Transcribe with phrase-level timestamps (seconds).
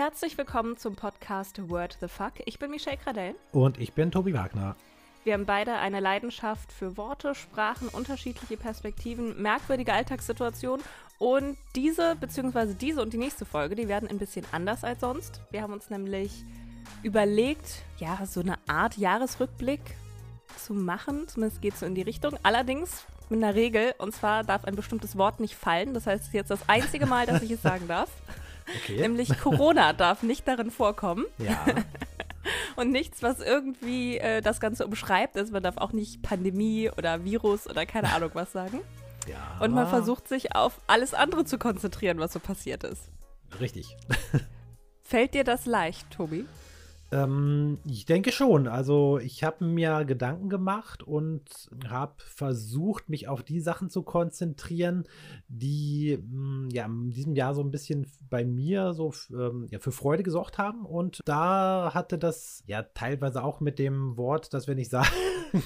[0.00, 2.32] Herzlich willkommen zum Podcast Word the Fuck.
[2.46, 3.34] Ich bin Michelle Cradell.
[3.52, 4.74] Und ich bin Tobi Wagner.
[5.24, 10.82] Wir haben beide eine Leidenschaft für Worte, Sprachen, unterschiedliche Perspektiven, merkwürdige Alltagssituationen.
[11.18, 15.42] Und diese, beziehungsweise diese und die nächste Folge, die werden ein bisschen anders als sonst.
[15.50, 16.46] Wir haben uns nämlich
[17.02, 19.82] überlegt, ja, so eine Art Jahresrückblick
[20.56, 21.28] zu machen.
[21.28, 22.38] Zumindest geht es so in die Richtung.
[22.42, 23.92] Allerdings mit einer Regel.
[23.98, 25.92] Und zwar darf ein bestimmtes Wort nicht fallen.
[25.92, 28.08] Das heißt, es ist jetzt das einzige Mal, dass ich es sagen darf.
[28.76, 29.00] Okay.
[29.00, 31.24] Nämlich Corona darf nicht darin vorkommen.
[31.38, 31.64] Ja.
[32.76, 35.36] Und nichts, was irgendwie äh, das Ganze umschreibt.
[35.36, 38.80] Also man darf auch nicht Pandemie oder Virus oder keine Ahnung was sagen.
[39.28, 39.58] Ja.
[39.60, 43.10] Und man versucht sich auf alles andere zu konzentrieren, was so passiert ist.
[43.60, 43.96] Richtig.
[45.02, 46.46] Fällt dir das leicht, Tobi?
[47.12, 48.68] Ähm, ich denke schon.
[48.68, 55.04] Also ich habe mir Gedanken gemacht und habe versucht, mich auf die Sachen zu konzentrieren,
[55.48, 59.78] die mh, hm, ja in diesem Jahr so ein bisschen bei mir so ähm, ja,
[59.78, 60.86] für Freude gesorgt haben.
[60.86, 65.08] Und da hatte das ja teilweise auch mit dem Wort, das wir nicht sagen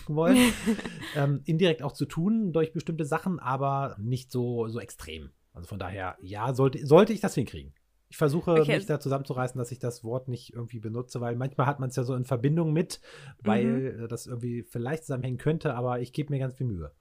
[0.08, 0.38] wollen,
[1.16, 5.30] ähm, indirekt auch zu tun durch bestimmte Sachen, aber nicht so, so extrem.
[5.52, 7.74] Also von daher, ja, sollte, sollte ich das hinkriegen.
[8.08, 8.76] Ich versuche okay.
[8.76, 11.96] mich da zusammenzureißen, dass ich das Wort nicht irgendwie benutze, weil manchmal hat man es
[11.96, 13.00] ja so in Verbindung mit,
[13.42, 14.08] weil mhm.
[14.08, 16.92] das irgendwie vielleicht zusammenhängen könnte, aber ich gebe mir ganz viel Mühe.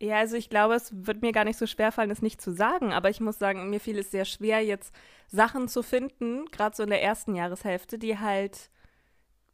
[0.00, 2.52] Ja, also ich glaube, es wird mir gar nicht so schwer fallen, es nicht zu
[2.52, 4.94] sagen, aber ich muss sagen, mir fiel es sehr schwer, jetzt
[5.26, 8.70] Sachen zu finden, gerade so in der ersten Jahreshälfte, die halt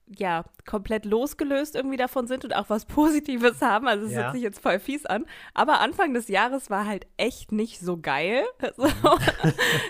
[0.06, 3.86] ja, komplett losgelöst irgendwie davon sind und auch was Positives haben.
[3.88, 4.22] Also es ja.
[4.22, 5.26] hört sich jetzt voll fies an.
[5.54, 8.44] Aber Anfang des Jahres war halt echt nicht so geil.
[8.74, 8.88] So,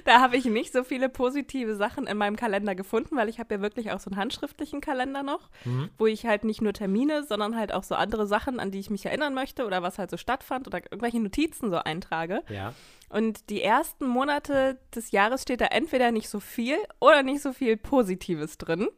[0.04, 3.54] da habe ich nicht so viele positive Sachen in meinem Kalender gefunden, weil ich habe
[3.54, 5.88] ja wirklich auch so einen handschriftlichen Kalender noch, mhm.
[5.98, 8.90] wo ich halt nicht nur Termine, sondern halt auch so andere Sachen, an die ich
[8.90, 12.42] mich erinnern möchte oder was halt so stattfand oder irgendwelche Notizen so eintrage.
[12.48, 12.74] Ja.
[13.08, 17.52] Und die ersten Monate des Jahres steht da entweder nicht so viel oder nicht so
[17.52, 18.88] viel Positives drin.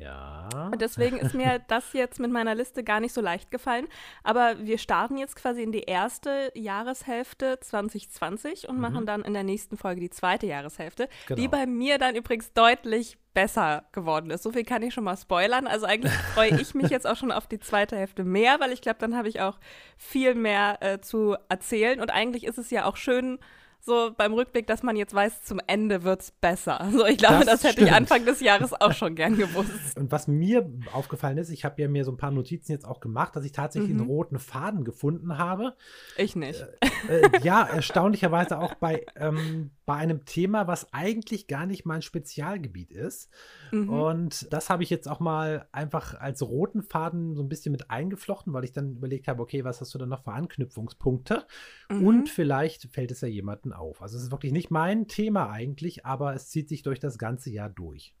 [0.00, 0.48] Ja.
[0.72, 3.86] Und deswegen ist mir das jetzt mit meiner Liste gar nicht so leicht gefallen.
[4.24, 8.80] Aber wir starten jetzt quasi in die erste Jahreshälfte 2020 und mhm.
[8.80, 11.40] machen dann in der nächsten Folge die zweite Jahreshälfte, genau.
[11.40, 14.42] die bei mir dann übrigens deutlich besser geworden ist.
[14.42, 15.66] So viel kann ich schon mal spoilern.
[15.66, 18.80] Also eigentlich freue ich mich jetzt auch schon auf die zweite Hälfte mehr, weil ich
[18.80, 19.58] glaube, dann habe ich auch
[19.96, 22.00] viel mehr äh, zu erzählen.
[22.00, 23.38] Und eigentlich ist es ja auch schön,
[23.82, 26.80] so beim Rückblick, dass man jetzt weiß, zum Ende wird es besser.
[26.80, 29.96] Also ich glaube, das, das hätte ich Anfang des Jahres auch schon gern gewusst.
[29.96, 33.00] Und was mir aufgefallen ist, ich habe ja mir so ein paar Notizen jetzt auch
[33.00, 34.00] gemacht, dass ich tatsächlich mhm.
[34.00, 35.74] einen roten Faden gefunden habe.
[36.16, 36.66] Ich nicht.
[37.08, 42.00] Äh, äh, ja, erstaunlicherweise auch bei, ähm, bei einem Thema, was eigentlich gar nicht mein
[42.00, 43.28] Spezialgebiet ist.
[43.72, 43.88] Mhm.
[43.88, 47.90] Und das habe ich jetzt auch mal einfach als roten Faden so ein bisschen mit
[47.90, 51.44] eingeflochten, weil ich dann überlegt habe, okay, was hast du denn noch für Anknüpfungspunkte?
[51.88, 52.06] Mhm.
[52.06, 54.00] Und vielleicht fällt es ja jemanden auf.
[54.00, 57.50] Also es ist wirklich nicht mein Thema eigentlich, aber es zieht sich durch das ganze
[57.50, 58.14] Jahr durch.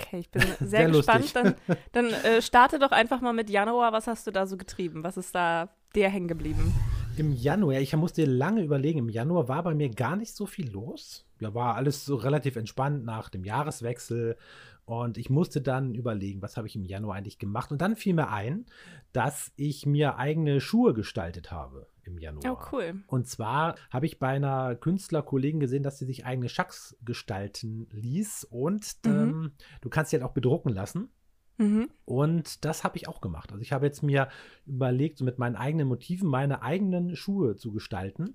[0.00, 1.36] Okay, ich bin sehr, sehr gespannt.
[1.36, 1.54] Dann,
[1.92, 3.92] dann äh, starte doch einfach mal mit Januar.
[3.92, 5.04] Was hast du da so getrieben?
[5.04, 6.72] Was ist da dir hängen geblieben?
[7.16, 10.68] Im Januar, ich musste lange überlegen, im Januar war bei mir gar nicht so viel
[10.70, 11.24] los.
[11.38, 14.36] Da war alles so relativ entspannt nach dem Jahreswechsel
[14.84, 17.70] und ich musste dann überlegen, was habe ich im Januar eigentlich gemacht.
[17.70, 18.66] Und dann fiel mir ein,
[19.12, 22.58] dass ich mir eigene Schuhe gestaltet habe im Januar.
[22.58, 23.02] Oh, cool.
[23.06, 28.44] Und zwar habe ich bei einer Künstlerkollegin gesehen, dass sie sich eigene Schacks gestalten ließ.
[28.50, 29.12] Und mhm.
[29.12, 31.10] ähm, du kannst sie halt auch bedrucken lassen.
[31.58, 31.88] Mhm.
[32.04, 33.52] Und das habe ich auch gemacht.
[33.52, 34.28] Also ich habe jetzt mir
[34.66, 38.30] überlegt, so mit meinen eigenen Motiven meine eigenen Schuhe zu gestalten.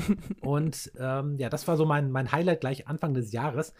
[0.40, 3.74] und ähm, ja, das war so mein, mein Highlight gleich Anfang des Jahres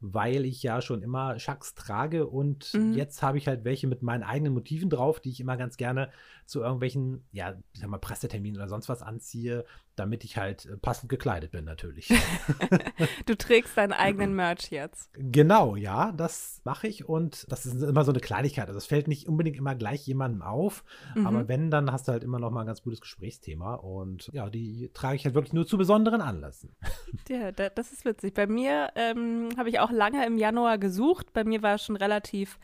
[0.00, 2.94] weil ich ja schon immer Schacks trage und mhm.
[2.94, 6.10] jetzt habe ich halt welche mit meinen eigenen Motiven drauf, die ich immer ganz gerne
[6.46, 9.64] zu irgendwelchen, ja, ich sag mal, Presseterminen oder sonst was anziehe,
[9.98, 12.08] damit ich halt äh, passend gekleidet bin, natürlich.
[13.26, 15.10] du trägst deinen eigenen Merch jetzt.
[15.14, 18.68] Genau, ja, das mache ich und das ist immer so eine Kleinigkeit.
[18.68, 21.26] Also es fällt nicht unbedingt immer gleich jemandem auf, mhm.
[21.26, 24.48] aber wenn, dann hast du halt immer noch mal ein ganz gutes Gesprächsthema und ja,
[24.50, 26.74] die trage ich halt wirklich nur zu besonderen Anlässen.
[27.28, 28.32] Ja, das ist witzig.
[28.32, 31.32] Bei mir ähm, habe ich auch lange im Januar gesucht.
[31.32, 32.58] Bei mir war schon relativ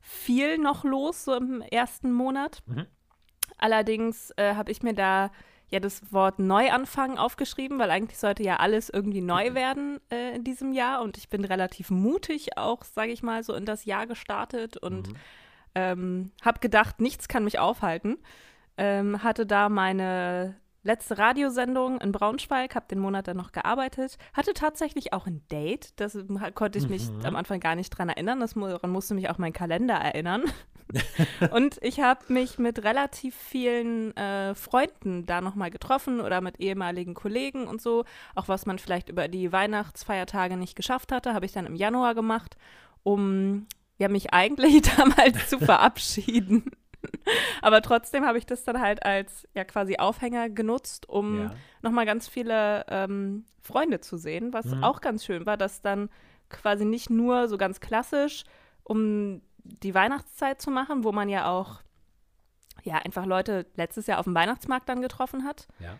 [0.00, 2.62] viel noch los, so im ersten Monat.
[2.66, 2.86] Mhm.
[3.58, 5.30] Allerdings äh, habe ich mir da
[5.70, 9.54] ja das Wort Neuanfang aufgeschrieben, weil eigentlich sollte ja alles irgendwie neu mhm.
[9.54, 11.02] werden äh, in diesem Jahr.
[11.02, 15.08] Und ich bin relativ mutig auch, sage ich mal, so in das Jahr gestartet und
[15.08, 15.16] mhm.
[15.74, 18.18] ähm, habe gedacht, nichts kann mich aufhalten.
[18.76, 24.54] Ähm, hatte da meine letzte Radiosendung in Braunschweig, habe den Monat dann noch gearbeitet, hatte
[24.54, 25.92] tatsächlich auch ein Date.
[26.00, 26.18] Das
[26.54, 27.24] konnte ich mich mhm.
[27.24, 28.40] am Anfang gar nicht dran erinnern.
[28.40, 30.44] Das, daran musste mich auch mein Kalender erinnern.
[31.52, 37.14] und ich habe mich mit relativ vielen äh, Freunden da nochmal getroffen oder mit ehemaligen
[37.14, 38.04] Kollegen und so.
[38.34, 42.14] Auch was man vielleicht über die Weihnachtsfeiertage nicht geschafft hatte, habe ich dann im Januar
[42.14, 42.56] gemacht,
[43.02, 43.66] um
[43.98, 46.70] ja, mich eigentlich damals zu verabschieden.
[47.62, 51.54] Aber trotzdem habe ich das dann halt als ja quasi Aufhänger genutzt, um ja.
[51.82, 54.84] nochmal ganz viele ähm, Freunde zu sehen, was mhm.
[54.84, 56.10] auch ganz schön war, dass dann
[56.48, 58.44] quasi nicht nur so ganz klassisch,
[58.82, 61.80] um die Weihnachtszeit zu machen, wo man ja auch
[62.82, 65.68] ja einfach Leute letztes Jahr auf dem Weihnachtsmarkt dann getroffen hat.
[65.80, 65.98] Ja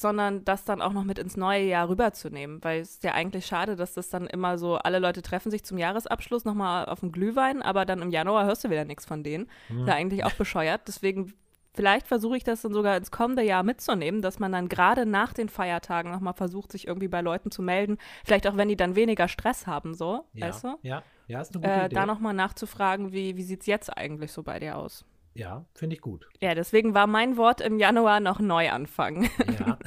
[0.00, 3.46] sondern das dann auch noch mit ins neue Jahr rüberzunehmen, weil es ist ja eigentlich
[3.46, 7.12] schade, dass das dann immer so, alle Leute treffen sich zum Jahresabschluss nochmal auf den
[7.12, 9.48] Glühwein, aber dann im Januar hörst du wieder nichts von denen.
[9.68, 9.80] Mhm.
[9.80, 10.82] Ist ja eigentlich auch bescheuert.
[10.86, 11.34] Deswegen,
[11.74, 15.32] vielleicht versuche ich das dann sogar ins kommende Jahr mitzunehmen, dass man dann gerade nach
[15.32, 17.98] den Feiertagen nochmal versucht, sich irgendwie bei Leuten zu melden.
[18.24, 20.78] Vielleicht auch, wenn die dann weniger Stress haben, so, ja, weißt du?
[20.82, 21.94] Ja, ja, ist eine gute äh, Idee.
[21.94, 25.04] Da nochmal nachzufragen, wie, wie sieht es jetzt eigentlich so bei dir aus?
[25.34, 26.26] Ja, finde ich gut.
[26.40, 29.30] Ja, deswegen war mein Wort im Januar noch Neuanfang.
[29.60, 29.78] Ja.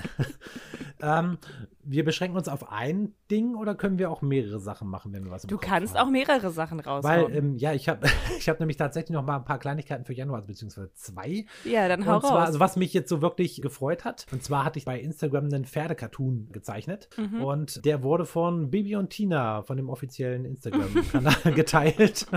[1.20, 1.38] ähm,
[1.84, 5.32] wir beschränken uns auf ein Ding oder können wir auch mehrere Sachen machen, wenn wir
[5.32, 6.08] was Du kannst haben?
[6.08, 7.28] auch mehrere Sachen raushauen.
[7.28, 8.08] Weil, ähm, ja, ich habe
[8.38, 11.46] ich hab nämlich tatsächlich noch mal ein paar Kleinigkeiten für Januar, beziehungsweise zwei.
[11.64, 12.48] Ja, dann hau und zwar, raus.
[12.48, 15.66] Also was mich jetzt so wirklich gefreut hat, und zwar hatte ich bei Instagram einen
[15.66, 17.44] Pferdecartoon gezeichnet mhm.
[17.44, 22.28] und der wurde von Bibi und Tina, von dem offiziellen Instagram-Kanal geteilt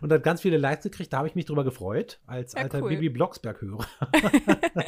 [0.00, 1.12] und hat ganz viele Likes gekriegt.
[1.12, 2.90] Da habe ich mich drüber gefreut, als ja, alter cool.
[2.90, 3.86] Bibi Blocksberg-Hörer.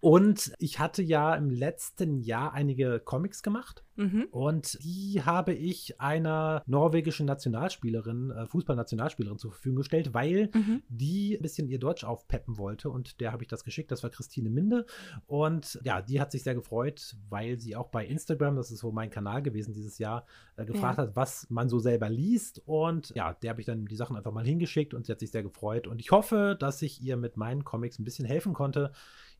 [0.00, 3.84] und ich hatte ja im letzten Jahr einige Comics gemacht.
[3.96, 4.28] Mhm.
[4.30, 10.82] Und die habe ich einer norwegischen Nationalspielerin, äh, Fußballnationalspielerin zur Verfügung gestellt, weil mhm.
[10.88, 12.88] die ein bisschen ihr Deutsch aufpeppen wollte.
[12.88, 13.90] Und der habe ich das geschickt.
[13.90, 14.86] Das war Christine Minde.
[15.26, 18.92] Und ja, die hat sich sehr gefreut, weil sie auch bei Instagram, das ist so
[18.92, 20.24] mein Kanal gewesen dieses Jahr,
[20.56, 21.04] äh, gefragt ja.
[21.04, 22.62] hat, was man so selber liest.
[22.64, 25.32] Und ja, der habe ich dann die Sachen einfach mal hingeschickt und sie hat sich
[25.32, 25.86] sehr gefreut.
[25.86, 28.92] Und ich hoffe, dass ich ihr mit meinen Comics ein bisschen helfen konnte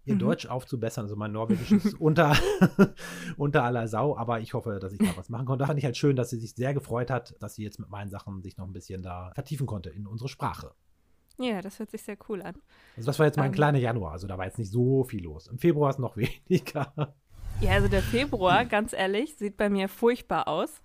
[0.04, 0.20] ihr mhm.
[0.20, 1.04] Deutsch aufzubessern.
[1.04, 2.37] Also mein Norwegisch ist unter,
[3.37, 5.62] unter aller Sau, aber ich hoffe, dass ich da was machen konnte.
[5.62, 7.88] Da fand ich halt schön, dass sie sich sehr gefreut hat, dass sie jetzt mit
[7.88, 10.72] meinen Sachen sich noch ein bisschen da vertiefen konnte in unsere Sprache.
[11.38, 12.54] Ja, das hört sich sehr cool an.
[12.96, 13.56] Also das war jetzt mein um, ähm.
[13.56, 15.46] kleiner Januar, also da war jetzt nicht so viel los.
[15.46, 16.93] Im Februar ist noch weniger.
[17.60, 20.82] Ja, also der Februar, ganz ehrlich, sieht bei mir furchtbar aus.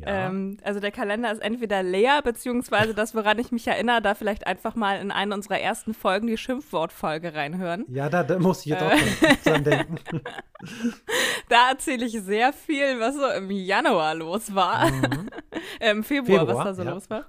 [0.00, 0.26] Ja.
[0.26, 4.46] Ähm, also der Kalender ist entweder leer, beziehungsweise das, woran ich mich erinnere, da vielleicht
[4.46, 7.84] einfach mal in eine unserer ersten Folgen die Schimpfwortfolge reinhören.
[7.88, 9.36] Ja, da, da muss ich jetzt auch äh.
[9.44, 9.98] dran denken.
[11.48, 14.90] da erzähle ich sehr viel, was so im Januar los war.
[14.90, 15.30] Mhm.
[15.80, 16.90] äh, Im Februar, Februar, was da so ja.
[16.90, 17.24] los war.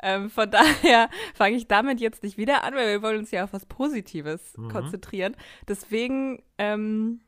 [0.00, 3.44] Ähm, von daher fange ich damit jetzt nicht wieder an, weil wir wollen uns ja
[3.44, 4.68] auf was Positives mhm.
[4.68, 5.36] konzentrieren.
[5.66, 7.20] Deswegen ähm,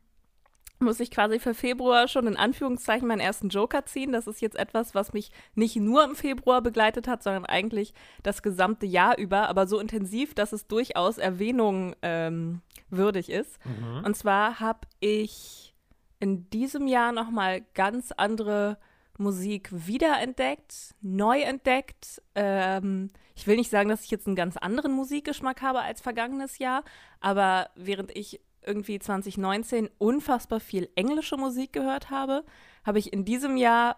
[0.81, 4.11] muss ich quasi für Februar schon in Anführungszeichen meinen ersten Joker ziehen.
[4.11, 7.93] Das ist jetzt etwas, was mich nicht nur im Februar begleitet hat, sondern eigentlich
[8.23, 13.59] das gesamte Jahr über, aber so intensiv, dass es durchaus Erwähnung ähm, würdig ist.
[13.65, 14.03] Mhm.
[14.05, 15.73] Und zwar habe ich
[16.19, 18.77] in diesem Jahr nochmal ganz andere
[19.17, 22.21] Musik wiederentdeckt, neu entdeckt.
[22.35, 26.57] Ähm, ich will nicht sagen, dass ich jetzt einen ganz anderen Musikgeschmack habe als vergangenes
[26.59, 26.83] Jahr,
[27.19, 32.43] aber während ich irgendwie 2019 unfassbar viel englische Musik gehört habe,
[32.83, 33.97] habe ich in diesem Jahr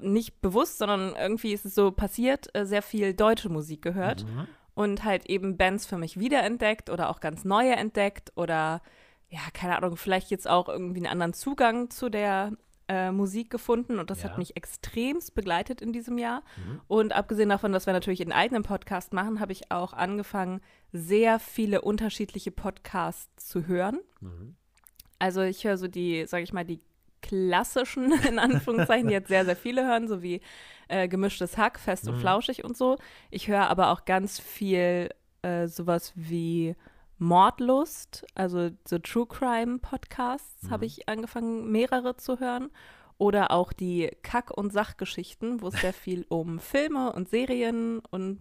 [0.00, 4.46] nicht bewusst, sondern irgendwie ist es so passiert, äh, sehr viel deutsche Musik gehört mhm.
[4.74, 8.82] und halt eben Bands für mich wiederentdeckt oder auch ganz neue entdeckt oder
[9.28, 12.52] ja, keine Ahnung, vielleicht jetzt auch irgendwie einen anderen Zugang zu der
[12.90, 14.28] äh, Musik gefunden und das ja.
[14.28, 16.42] hat mich extremst begleitet in diesem Jahr.
[16.56, 16.80] Mhm.
[16.88, 20.60] Und abgesehen davon, dass wir natürlich einen eigenen Podcast machen, habe ich auch angefangen,
[20.92, 24.00] sehr viele unterschiedliche Podcasts zu hören.
[24.20, 24.56] Mhm.
[25.20, 26.80] Also ich höre so die, sage ich mal, die
[27.22, 30.40] klassischen, in Anführungszeichen, die jetzt sehr, sehr viele hören, so wie
[30.88, 32.14] äh, gemischtes Hack, fest mhm.
[32.14, 32.98] und flauschig und so.
[33.30, 35.10] Ich höre aber auch ganz viel
[35.42, 36.74] äh, sowas wie
[37.20, 40.70] Mordlust, also so True Crime Podcasts, mhm.
[40.70, 42.70] habe ich angefangen, mehrere zu hören.
[43.18, 48.40] Oder auch die Kack- und Sachgeschichten, wo es sehr viel um Filme und Serien und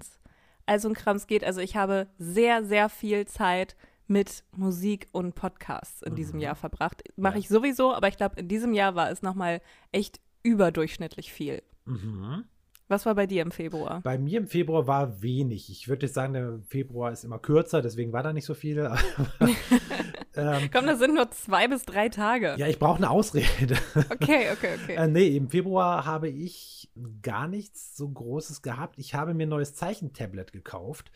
[0.66, 1.44] all so ein Krams geht.
[1.44, 3.76] Also ich habe sehr, sehr viel Zeit
[4.08, 6.16] mit Musik und Podcasts in mhm.
[6.16, 7.04] diesem Jahr verbracht.
[7.18, 7.40] Mache ja.
[7.40, 11.62] ich sowieso, aber ich glaube, in diesem Jahr war es nochmal echt überdurchschnittlich viel.
[11.84, 12.46] Mhm.
[12.90, 14.02] Was war bei dir im Februar?
[14.02, 15.70] Bei mir im Februar war wenig.
[15.70, 18.80] Ich würde sagen, der Februar ist immer kürzer, deswegen war da nicht so viel.
[20.36, 22.56] ähm, Komm, das sind nur zwei bis drei Tage.
[22.58, 23.78] Ja, ich brauche eine Ausrede.
[24.10, 24.96] Okay, okay, okay.
[24.96, 26.90] äh, nee, im Februar habe ich
[27.22, 28.98] gar nichts so Großes gehabt.
[28.98, 31.12] Ich habe mir ein neues Zeichentablet gekauft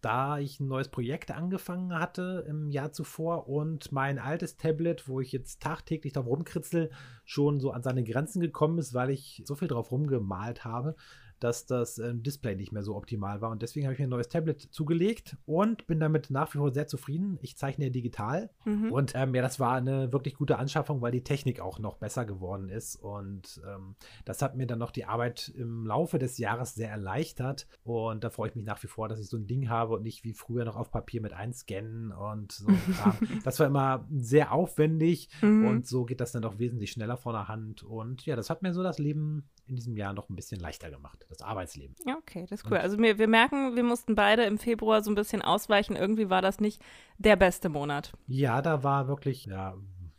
[0.00, 5.20] da ich ein neues Projekt angefangen hatte im Jahr zuvor und mein altes Tablet, wo
[5.20, 6.90] ich jetzt tagtäglich drauf rumkritzel,
[7.24, 10.94] schon so an seine Grenzen gekommen ist, weil ich so viel drauf rumgemalt habe,
[11.40, 13.50] dass das äh, Display nicht mehr so optimal war.
[13.50, 16.72] Und deswegen habe ich mir ein neues Tablet zugelegt und bin damit nach wie vor
[16.72, 17.38] sehr zufrieden.
[17.42, 18.50] Ich zeichne ja digital.
[18.64, 18.92] Mhm.
[18.92, 22.24] Und ähm, ja, das war eine wirklich gute Anschaffung, weil die Technik auch noch besser
[22.24, 22.96] geworden ist.
[22.96, 27.66] Und ähm, das hat mir dann noch die Arbeit im Laufe des Jahres sehr erleichtert.
[27.84, 30.02] Und da freue ich mich nach wie vor, dass ich so ein Ding habe und
[30.02, 32.66] nicht wie früher noch auf Papier mit einscannen und so.
[33.44, 35.66] das war immer sehr aufwendig mhm.
[35.66, 37.82] und so geht das dann doch wesentlich schneller von der Hand.
[37.82, 40.90] Und ja, das hat mir so das Leben in diesem Jahr noch ein bisschen leichter
[40.90, 41.94] gemacht, das Arbeitsleben.
[42.06, 42.78] Ja, okay, das ist cool.
[42.78, 45.96] Und also wir, wir merken, wir mussten beide im Februar so ein bisschen ausweichen.
[45.96, 46.82] Irgendwie war das nicht
[47.18, 48.12] der beste Monat.
[48.26, 49.76] Ja, da war wirklich, ja,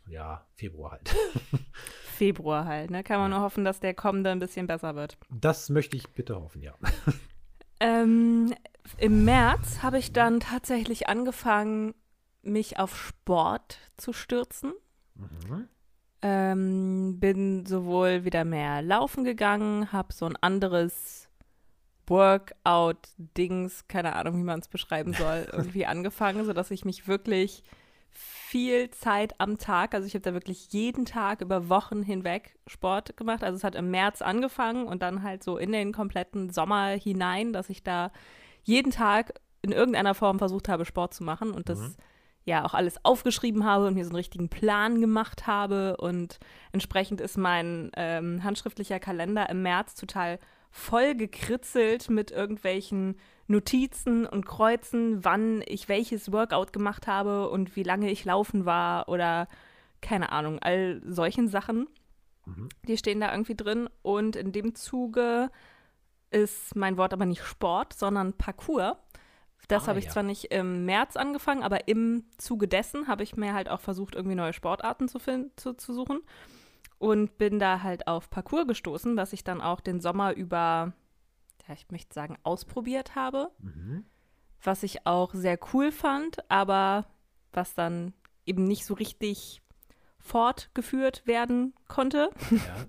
[0.08, 1.14] ja, Februar halt.
[2.04, 3.02] Februar halt, ne?
[3.02, 5.16] Kann man nur hoffen, dass der kommende ein bisschen besser wird.
[5.30, 6.74] Das möchte ich bitte hoffen, ja.
[7.80, 8.54] Ähm,
[8.98, 11.94] Im März habe ich dann tatsächlich angefangen,
[12.42, 14.74] mich auf Sport zu stürzen.
[15.14, 15.68] Mhm.
[16.22, 21.28] Ähm, bin sowohl wieder mehr laufen gegangen, habe so ein anderes
[22.06, 27.62] Workout-Dings, keine Ahnung, wie man es beschreiben soll, irgendwie angefangen, sodass ich mich wirklich
[28.12, 33.16] viel Zeit am Tag, also ich habe da wirklich jeden Tag über Wochen hinweg Sport
[33.16, 33.44] gemacht.
[33.44, 37.52] Also es hat im März angefangen und dann halt so in den kompletten Sommer hinein,
[37.52, 38.10] dass ich da
[38.64, 41.94] jeden Tag in irgendeiner Form versucht habe, Sport zu machen und das mhm
[42.44, 45.96] ja auch alles aufgeschrieben habe und mir so einen richtigen Plan gemacht habe.
[45.98, 46.38] Und
[46.72, 50.38] entsprechend ist mein ähm, handschriftlicher Kalender im März total
[50.70, 53.16] voll gekritzelt mit irgendwelchen
[53.46, 59.08] Notizen und Kreuzen, wann ich welches Workout gemacht habe und wie lange ich laufen war
[59.08, 59.48] oder
[60.00, 61.88] keine Ahnung, all solchen Sachen.
[62.46, 62.68] Mhm.
[62.86, 63.88] Die stehen da irgendwie drin.
[64.02, 65.50] Und in dem Zuge
[66.30, 68.96] ist mein Wort aber nicht Sport, sondern Parcours.
[69.68, 70.10] Das ah, habe ich ja.
[70.10, 74.14] zwar nicht im März angefangen, aber im Zuge dessen habe ich mir halt auch versucht,
[74.14, 75.18] irgendwie neue Sportarten zu,
[75.56, 76.20] zu, zu suchen
[76.98, 80.92] und bin da halt auf Parcours gestoßen, was ich dann auch den Sommer über,
[81.66, 83.50] ja, ich möchte sagen, ausprobiert habe.
[83.58, 84.04] Mhm.
[84.62, 87.06] Was ich auch sehr cool fand, aber
[87.52, 88.12] was dann
[88.44, 89.62] eben nicht so richtig
[90.18, 92.30] fortgeführt werden konnte.
[92.50, 92.86] Ja.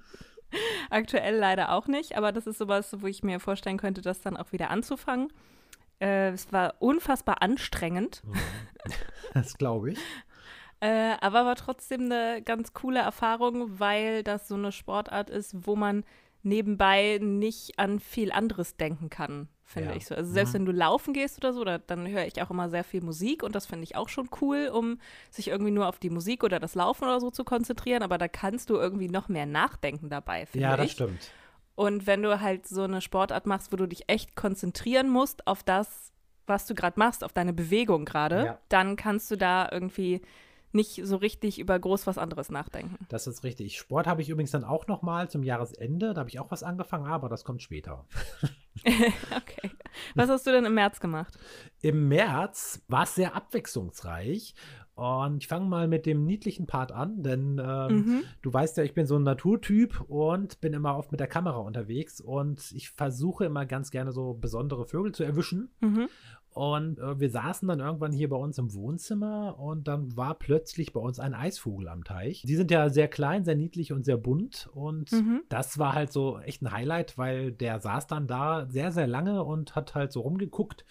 [0.90, 4.36] Aktuell leider auch nicht, aber das ist sowas, wo ich mir vorstellen könnte, das dann
[4.36, 5.28] auch wieder anzufangen.
[6.00, 8.22] Äh, es war unfassbar anstrengend.
[8.24, 8.34] Mhm.
[9.32, 9.98] Das glaube ich.
[10.80, 15.74] äh, aber war trotzdem eine ganz coole Erfahrung, weil das so eine Sportart ist, wo
[15.74, 16.04] man
[16.44, 19.96] nebenbei nicht an viel anderes denken kann, finde ja.
[19.96, 20.14] ich so.
[20.14, 20.58] Also selbst mhm.
[20.58, 23.42] wenn du laufen gehst oder so, da, dann höre ich auch immer sehr viel Musik
[23.42, 26.60] und das finde ich auch schon cool, um sich irgendwie nur auf die Musik oder
[26.60, 30.46] das Laufen oder so zu konzentrieren, aber da kannst du irgendwie noch mehr nachdenken dabei,
[30.46, 30.70] finde ich.
[30.70, 31.30] Ja, das stimmt.
[31.74, 35.62] Und wenn du halt so eine Sportart machst, wo du dich echt konzentrieren musst auf
[35.62, 36.12] das,
[36.46, 38.58] was du gerade machst, auf deine Bewegung gerade, ja.
[38.68, 40.20] dann kannst du da irgendwie
[40.74, 43.06] nicht so richtig über groß was anderes nachdenken.
[43.08, 43.78] Das ist richtig.
[43.78, 46.12] Sport habe ich übrigens dann auch noch mal zum Jahresende.
[46.12, 48.04] Da habe ich auch was angefangen, aber das kommt später.
[48.84, 49.70] okay.
[50.16, 51.38] Was hast du denn im März gemacht?
[51.80, 54.54] Im März war es sehr abwechslungsreich
[54.94, 58.22] und ich fange mal mit dem niedlichen Part an, denn ähm, mhm.
[58.42, 61.58] du weißt ja, ich bin so ein Naturtyp und bin immer oft mit der Kamera
[61.58, 65.70] unterwegs und ich versuche immer ganz gerne so besondere Vögel zu erwischen.
[65.80, 66.08] Mhm.
[66.50, 70.92] Und äh, wir saßen dann irgendwann hier bei uns im Wohnzimmer und dann war plötzlich
[70.92, 72.42] bei uns ein Eisvogel am Teich.
[72.42, 75.42] Die sind ja sehr klein, sehr niedlich und sehr bunt und mhm.
[75.48, 79.42] das war halt so echt ein Highlight, weil der saß dann da sehr, sehr lange
[79.42, 80.84] und hat halt so rumgeguckt.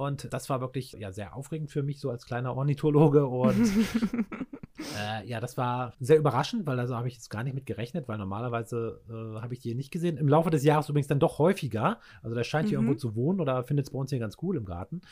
[0.00, 3.26] Und das war wirklich ja, sehr aufregend für mich, so als kleiner Ornithologe.
[3.26, 3.70] Und
[4.98, 8.08] äh, ja, das war sehr überraschend, weil also habe ich jetzt gar nicht mit gerechnet,
[8.08, 10.16] weil normalerweise äh, habe ich die hier nicht gesehen.
[10.16, 11.98] Im Laufe des Jahres übrigens dann doch häufiger.
[12.22, 12.86] Also der scheint hier mhm.
[12.86, 15.02] irgendwo zu wohnen oder findet es bei uns hier ganz cool im Garten.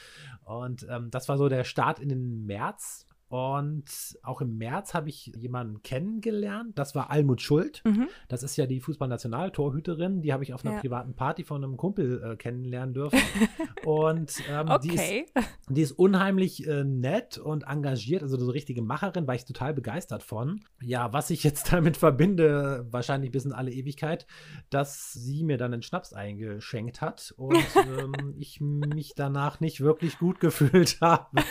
[0.46, 3.04] Und ähm, das war so der Start in den März.
[3.28, 3.84] Und
[4.22, 6.78] auch im März habe ich jemanden kennengelernt.
[6.78, 7.82] Das war Almut Schuld.
[7.84, 8.08] Mhm.
[8.28, 10.22] Das ist ja die Fußballnationaltorhüterin.
[10.22, 10.80] Die habe ich auf einer ja.
[10.80, 13.20] privaten Party von einem Kumpel äh, kennenlernen dürfen.
[13.84, 14.78] und ähm, okay.
[14.82, 19.34] die, ist, die, ist, unheimlich äh, nett und engagiert, also so eine richtige Macherin, war
[19.34, 20.60] ich total begeistert von.
[20.80, 24.26] Ja, was ich jetzt damit verbinde, wahrscheinlich bis in alle Ewigkeit,
[24.70, 30.18] dass sie mir dann einen Schnaps eingeschenkt hat und ähm, ich mich danach nicht wirklich
[30.18, 31.42] gut gefühlt habe.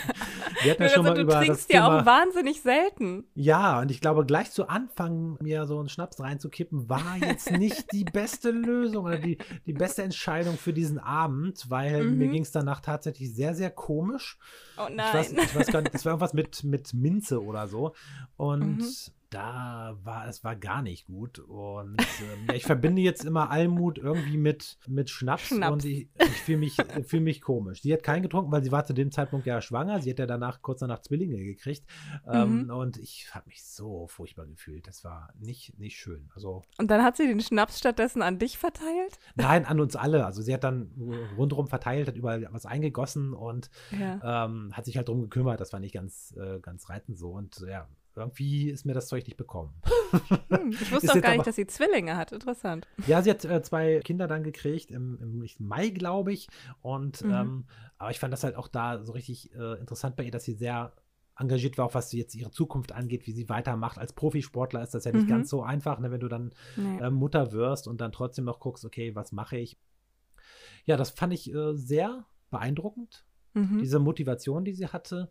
[0.62, 3.24] Wir hatten ja schon mal über das ja auch wahnsinnig selten.
[3.34, 7.92] Ja, und ich glaube, gleich zu Anfang mir so einen Schnaps reinzukippen, war jetzt nicht
[7.92, 12.18] die beste Lösung oder die, die beste Entscheidung für diesen Abend, weil mhm.
[12.18, 14.38] mir ging es danach tatsächlich sehr, sehr komisch.
[14.76, 15.06] Oh nein.
[15.08, 17.94] Ich weiß, ich weiß gar nicht, das war irgendwas mit, mit Minze oder so.
[18.36, 18.92] Und mhm.
[19.30, 21.38] Da war es war gar nicht gut.
[21.38, 25.72] Und ähm, ich verbinde jetzt immer Almut irgendwie mit, mit Schnaps, Schnaps.
[25.72, 27.82] und ich, ich fühle mich, fühl mich komisch.
[27.82, 30.00] Sie hat keinen getrunken, weil sie war zu dem Zeitpunkt ja schwanger.
[30.00, 31.84] Sie hat ja danach kurz danach Zwillinge gekriegt.
[32.26, 32.70] Ähm, Mhm.
[32.70, 34.86] und ich habe mich so furchtbar gefühlt.
[34.86, 36.30] Das war nicht, nicht schön.
[36.34, 39.18] Also Und dann hat sie den Schnaps stattdessen an dich verteilt?
[39.34, 40.24] nein, an uns alle.
[40.24, 40.90] Also sie hat dann
[41.36, 44.44] rundherum verteilt, hat überall was eingegossen und Ja.
[44.46, 45.60] ähm, hat sich halt drum gekümmert.
[45.60, 47.30] Das war nicht ganz, äh, ganz reitend so.
[47.30, 47.86] Und ja,
[48.18, 49.74] irgendwie ist mir das Zeug nicht bekommen.
[50.48, 52.32] Hm, ich wusste auch gar nicht, dass sie Zwillinge hat.
[52.32, 52.86] Interessant.
[53.06, 56.48] Ja, sie hat äh, zwei Kinder dann gekriegt, im, im Mai, glaube ich.
[56.80, 57.30] Und Mhm.
[57.30, 57.64] ähm,
[57.98, 60.54] aber ich fand das halt auch da so richtig äh, interessant bei ihr, dass sie
[60.54, 60.94] sehr
[61.36, 63.98] engagiert war, auch was jetzt ihre Zukunft angeht, wie sie weitermacht.
[63.98, 65.30] Als Profisportler ist das ja nicht Mhm.
[65.32, 66.98] ganz so einfach, ne, wenn du dann Nee.
[66.98, 69.76] äh, Mutter wirst und dann trotzdem noch guckst, okay, was mache ich?
[70.86, 73.78] Ja, das fand ich äh, sehr beeindruckend, Mhm.
[73.80, 75.28] diese Motivation, die sie hatte.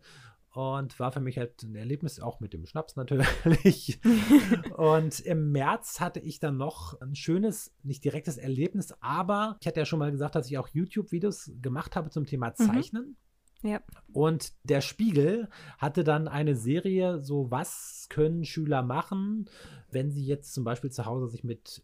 [0.52, 4.00] Und war für mich halt ein Erlebnis, auch mit dem Schnaps natürlich.
[4.76, 9.80] und im März hatte ich dann noch ein schönes, nicht direktes Erlebnis, aber ich hatte
[9.80, 13.16] ja schon mal gesagt, dass ich auch YouTube-Videos gemacht habe zum Thema Zeichnen.
[13.62, 13.80] Ja.
[14.12, 19.50] Und der Spiegel hatte dann eine Serie, so was können Schüler machen,
[19.90, 21.82] wenn sie jetzt zum Beispiel zu Hause sich mit,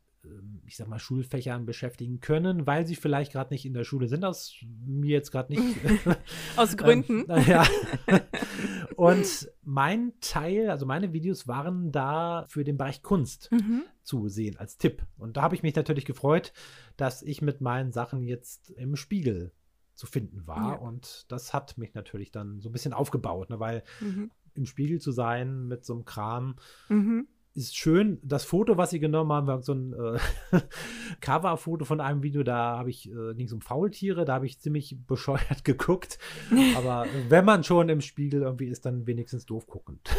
[0.66, 4.24] ich sag mal, Schulfächern beschäftigen können, weil sie vielleicht gerade nicht in der Schule sind,
[4.24, 4.54] aus
[4.86, 5.62] mir jetzt gerade nicht.
[6.56, 7.24] Aus Gründen.
[7.28, 7.66] Ähm, ja.
[8.96, 13.82] Und mein Teil, also meine Videos waren da für den Bereich Kunst Mhm.
[14.02, 15.04] zu sehen als Tipp.
[15.16, 16.52] Und da habe ich mich natürlich gefreut,
[16.96, 19.52] dass ich mit meinen Sachen jetzt im Spiegel
[19.94, 20.72] zu finden war.
[20.74, 20.78] Ja.
[20.78, 23.60] Und das hat mich natürlich dann so ein bisschen aufgebaut, ne?
[23.60, 24.30] weil Mhm.
[24.54, 26.56] im Spiegel zu sein mit so einem Kram
[26.88, 27.28] Mhm.
[27.54, 28.18] Ist schön.
[28.22, 30.60] Das Foto, was sie genommen haben, war so ein äh,
[31.20, 32.42] Cover-Foto von einem Video.
[32.42, 36.18] Da habe ich, äh, ging es um Faultiere, da habe ich ziemlich bescheuert geguckt.
[36.76, 40.08] Aber wenn man schon im Spiegel irgendwie ist, dann wenigstens doof guckend.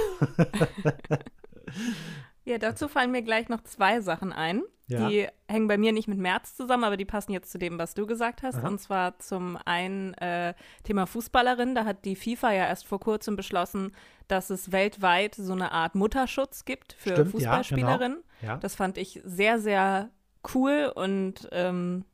[2.48, 4.62] Ja, dazu fallen mir gleich noch zwei Sachen ein.
[4.88, 5.10] Ja.
[5.10, 7.94] Die hängen bei mir nicht mit März zusammen, aber die passen jetzt zu dem, was
[7.96, 8.60] du gesagt hast.
[8.60, 8.68] Aha.
[8.68, 11.74] Und zwar zum einen äh, Thema Fußballerin.
[11.74, 13.92] Da hat die FIFA ja erst vor kurzem beschlossen,
[14.28, 18.24] dass es weltweit so eine Art Mutterschutz gibt für Stimmt, ja, Fußballspielerinnen.
[18.42, 18.58] Ja.
[18.58, 20.10] Das fand ich sehr, sehr
[20.54, 22.06] cool und ähm,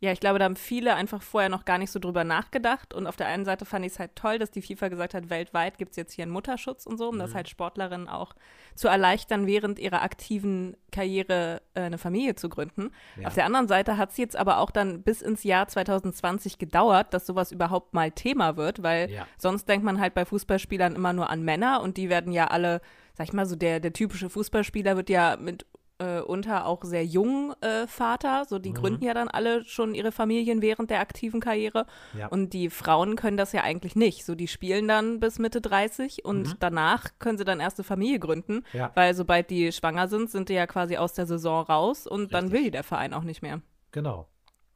[0.00, 2.94] ja, ich glaube, da haben viele einfach vorher noch gar nicht so drüber nachgedacht.
[2.94, 5.28] Und auf der einen Seite fand ich es halt toll, dass die FIFA gesagt hat,
[5.30, 7.34] weltweit gibt es jetzt hier einen Mutterschutz und so, um das Mhm.
[7.34, 8.34] halt Sportlerinnen auch
[8.76, 12.90] zu erleichtern, während ihrer aktiven Karriere äh, eine Familie zu gründen.
[13.20, 13.26] Ja.
[13.28, 17.12] Auf der anderen Seite hat es jetzt aber auch dann bis ins Jahr 2020 gedauert,
[17.12, 19.26] dass sowas überhaupt mal Thema wird, weil Ja.
[19.36, 22.80] sonst denkt man halt bei Fußballspielern immer nur an Männer und die werden ja alle,
[23.14, 25.66] sag ich mal so, der, der typische Fußballspieler wird ja mit
[25.98, 28.74] äh, unter auch sehr jung äh, Vater, so die Mhm.
[28.74, 32.28] gründen ja dann alle schon ihre Familien während der aktiven Karriere Ja.
[32.28, 36.24] und die Frauen können das ja eigentlich nicht, so die spielen dann bis Mitte 30
[36.24, 36.54] und Mhm.
[36.60, 38.92] danach können sie dann erste Familie gründen, Ja.
[38.94, 42.44] weil sobald die schwanger sind, sind die ja quasi aus der Saison raus und dann
[42.44, 42.58] Richtig.
[42.58, 43.60] will die der Verein auch nicht mehr.
[43.92, 44.28] Genau.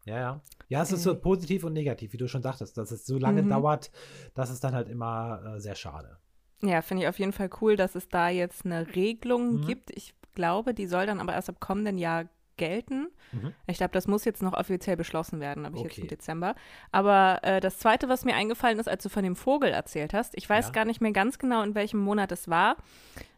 [0.05, 0.41] Ja, ja.
[0.69, 1.17] Ja, es ist so Äh.
[1.17, 3.49] positiv und negativ, wie du schon sagtest, dass es so lange Mhm.
[3.51, 3.91] dauert,
[4.35, 6.17] das ist dann halt immer äh, sehr schade.
[6.63, 9.67] Ja, finde ich auf jeden Fall cool, dass es da jetzt eine Regelung Mhm.
[9.67, 9.91] gibt.
[9.97, 12.25] Ich glaube, die soll dann aber erst ab kommenden Jahr
[12.59, 13.09] gelten.
[13.33, 13.55] Mhm.
[13.67, 16.03] Ich glaube, das muss jetzt noch offiziell beschlossen werden, habe ich jetzt Okay.
[16.03, 16.55] im Dezember.
[16.93, 20.37] Aber äh, das Zweite, was mir eingefallen ist, als du von dem Vogel erzählt hast,
[20.37, 20.73] ich weiß Ja.
[20.73, 22.77] gar nicht mehr ganz genau, in welchem Monat es war.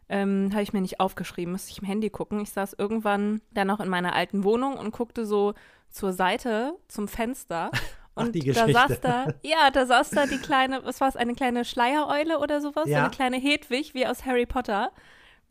[0.08, 2.40] Ähm, habe ich mir nicht aufgeschrieben, müsste ich im Handy gucken.
[2.40, 5.54] Ich saß irgendwann dann noch in meiner alten Wohnung und guckte so
[5.90, 7.70] zur Seite, zum Fenster.
[8.16, 11.34] Ach, Und da saß da, ja, da saß da die kleine, was war es, eine
[11.34, 12.84] kleine Schleiereule oder sowas?
[12.84, 13.00] So Ja.
[13.04, 14.90] eine kleine Hedwig, wie aus Harry Potter.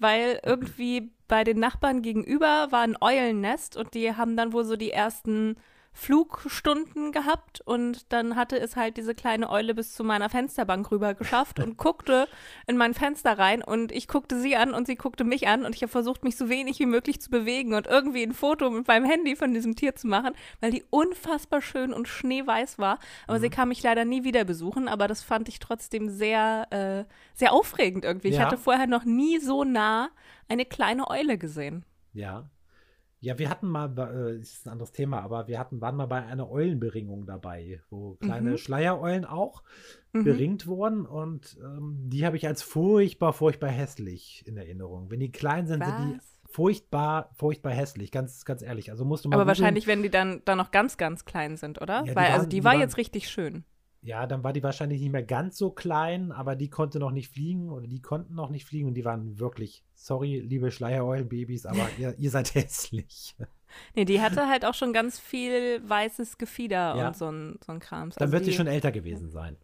[0.03, 4.75] Weil irgendwie bei den Nachbarn gegenüber war ein Eulennest und die haben dann wohl so
[4.75, 5.55] die ersten
[5.93, 11.13] Flugstunden gehabt und dann hatte es halt diese kleine Eule bis zu meiner Fensterbank rüber
[11.13, 12.27] geschafft und guckte
[12.67, 15.75] in mein Fenster rein und ich guckte sie an und sie guckte mich an und
[15.75, 18.87] ich habe versucht, mich so wenig wie möglich zu bewegen und irgendwie ein Foto mit
[18.87, 22.99] meinem Handy von diesem Tier zu machen, weil die unfassbar schön und schneeweiß war.
[23.27, 27.05] Aber sie kam mich leider nie wieder besuchen, aber das fand ich trotzdem sehr, äh,
[27.35, 28.29] sehr aufregend irgendwie.
[28.29, 28.45] Ich Ja.
[28.45, 30.09] hatte vorher noch nie so nah
[30.49, 31.85] eine kleine Eule gesehen.
[32.13, 32.45] Ja.
[33.23, 36.07] Ja, wir hatten mal, äh, das ist ein anderes Thema, aber wir hatten, waren mal
[36.07, 38.57] bei einer Eulenberingung dabei, wo kleine Mhm.
[38.57, 39.63] Schleiereulen auch
[40.11, 40.23] Mhm.
[40.25, 45.09] beringt wurden und ähm, die habe ich als furchtbar, furchtbar hässlich in Erinnerung.
[45.09, 46.37] Wenn die klein sind, sind die Was?
[46.51, 48.91] furchtbar, furchtbar hässlich, ganz, ganz ehrlich.
[48.91, 51.81] Also musst du mal Aber wahrscheinlich, wenn die dann, dann noch ganz, ganz klein sind,
[51.81, 52.03] oder?
[52.05, 53.63] Ja, Weil, also waren- die, die war waren- jetzt richtig schön.
[54.05, 57.29] Ja, dann war die wahrscheinlich nicht mehr ganz so klein, aber die konnte noch nicht
[57.29, 61.87] fliegen oder die konnten noch nicht fliegen und die waren wirklich, sorry, liebe Schleiereulenbabys, aber
[61.97, 63.35] ihr, ihr seid hässlich.
[63.95, 67.07] Nee, die hatte halt auch schon ganz viel weißes Gefieder Ja.
[67.07, 68.15] und so ein, so ein Krams.
[68.15, 69.55] Dann Also wird die, sie schon älter gewesen sein.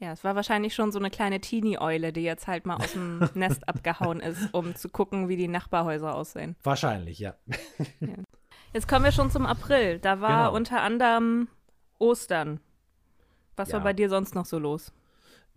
[0.00, 3.20] Ja, es war wahrscheinlich schon so eine kleine Teenie-Eule, die jetzt halt mal aus dem
[3.34, 6.56] Nest abgehauen ist, um zu gucken, wie die Nachbarhäuser aussehen.
[6.62, 7.34] Wahrscheinlich, ja.
[8.00, 8.08] ja.
[8.74, 9.98] Jetzt kommen wir schon zum April.
[10.00, 10.56] Da war Genau.
[10.56, 11.48] unter anderem
[11.98, 12.60] Ostern.
[13.56, 13.74] Was Ja.
[13.74, 14.92] war bei dir sonst noch so los?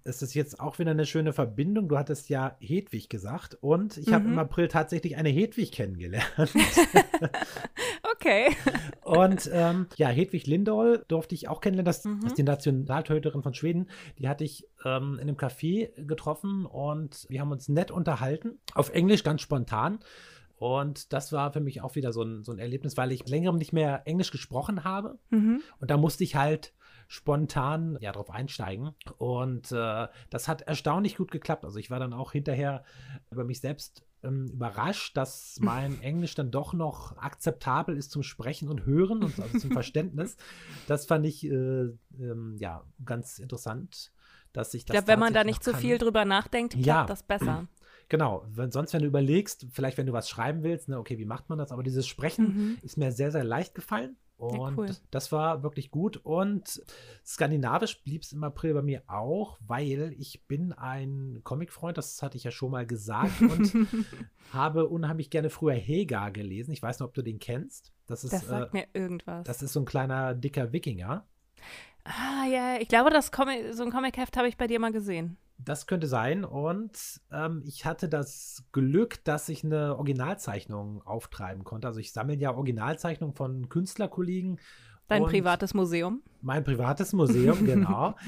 [0.07, 1.87] Es ist jetzt auch wieder eine schöne Verbindung.
[1.87, 4.33] Du hattest ja Hedwig gesagt und ich habe Mhm.
[4.33, 6.27] im April tatsächlich eine Hedwig kennengelernt.
[8.13, 8.55] Okay.
[9.01, 11.85] Und ähm, ja, Hedwig Lindahl durfte ich auch kennenlernen.
[11.85, 12.21] Das, Mhm.
[12.25, 13.89] ist die Nationaltorhüterin von Schweden.
[14.17, 18.57] Die hatte ich ähm, in einem Café getroffen und wir haben uns nett unterhalten.
[18.73, 19.99] Auf Englisch ganz spontan.
[20.57, 23.57] Und das war für mich auch wieder so ein, so ein Erlebnis, weil ich längerem
[23.57, 25.19] nicht mehr Englisch gesprochen habe.
[25.29, 25.61] Mhm.
[25.79, 26.73] Und da musste ich halt
[27.07, 28.91] spontan ja drauf einsteigen.
[29.17, 31.65] Und äh, das hat erstaunlich gut geklappt.
[31.65, 32.83] Also ich war dann auch hinterher
[33.31, 38.69] über mich selbst ähm, überrascht, dass mein Englisch dann doch noch akzeptabel ist zum Sprechen
[38.69, 40.37] und Hören und also zum Verständnis.
[40.87, 41.49] Das fand ich äh,
[42.19, 44.11] ähm, ja ganz interessant,
[44.53, 44.93] dass ich Ich das.
[44.93, 45.81] glaube, wenn man da nicht zu kann.
[45.81, 47.05] viel drüber nachdenkt, klappt Ja.
[47.05, 47.67] das besser.
[48.07, 51.25] Genau, wenn, sonst, wenn du überlegst, vielleicht wenn du was schreiben willst, ne, okay, wie
[51.25, 51.71] macht man das?
[51.71, 52.77] Aber dieses Sprechen Mhm.
[52.83, 54.15] ist mir sehr, sehr leicht gefallen.
[54.37, 54.89] Und cool.
[55.11, 56.17] das war wirklich gut.
[56.17, 56.83] Und
[57.25, 62.37] skandinavisch blieb es im April bei mir auch, weil ich bin ein Comicfreund, das hatte
[62.37, 63.71] ich ja schon mal gesagt, und
[64.51, 66.71] habe unheimlich gerne früher Hega gelesen.
[66.73, 67.93] Ich weiß nicht, ob du den kennst.
[68.07, 69.45] Das ist, Das äh, sagt mir irgendwas.
[69.45, 71.25] das ist so ein kleiner, dicker Wikinger.
[72.03, 75.37] ah, ja, ich glaube, das Comic, so ein Comic-Heft habe ich bei dir mal gesehen.
[75.57, 76.43] Das könnte sein.
[76.43, 81.87] Und ähm, ich hatte das Glück, dass ich eine Originalzeichnung auftreiben konnte.
[81.87, 84.59] Also ich sammle ja Originalzeichnungen von Künstlerkollegen.
[85.07, 86.23] Dein privates Museum.
[86.41, 88.15] Mein privates Museum, genau.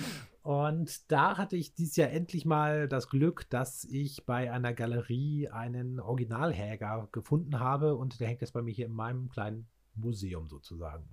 [0.48, 5.50] Und da hatte ich dieses Jahr endlich mal das Glück, dass ich bei einer Galerie
[5.50, 7.96] einen Originalhäger gefunden habe.
[7.96, 11.10] Und der hängt jetzt bei mir hier in meinem kleinen Museum sozusagen.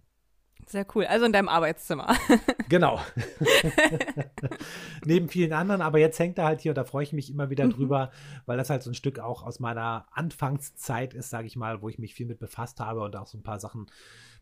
[0.67, 1.05] Sehr cool.
[1.07, 2.15] Also in deinem Arbeitszimmer.
[2.71, 2.99] Genau.
[5.05, 7.51] Neben vielen anderen, aber jetzt hängt er halt hier und da freue ich mich immer
[7.51, 7.71] wieder Mhm.
[7.73, 8.11] drüber,
[8.47, 11.89] weil das halt so ein Stück auch aus meiner Anfangszeit ist, sage ich mal, wo
[11.91, 13.87] ich mich viel mit befasst habe und auch so ein paar Sachen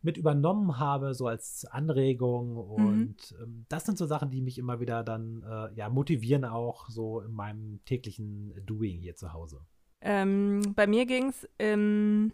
[0.03, 2.57] mit übernommen habe, so als Anregung.
[2.57, 6.89] Und ähm, das sind so Sachen, die mich immer wieder dann äh, ja, motivieren, auch
[6.89, 9.61] so in meinem täglichen Doing hier zu Hause.
[10.01, 12.33] Ähm, bei mir ging es im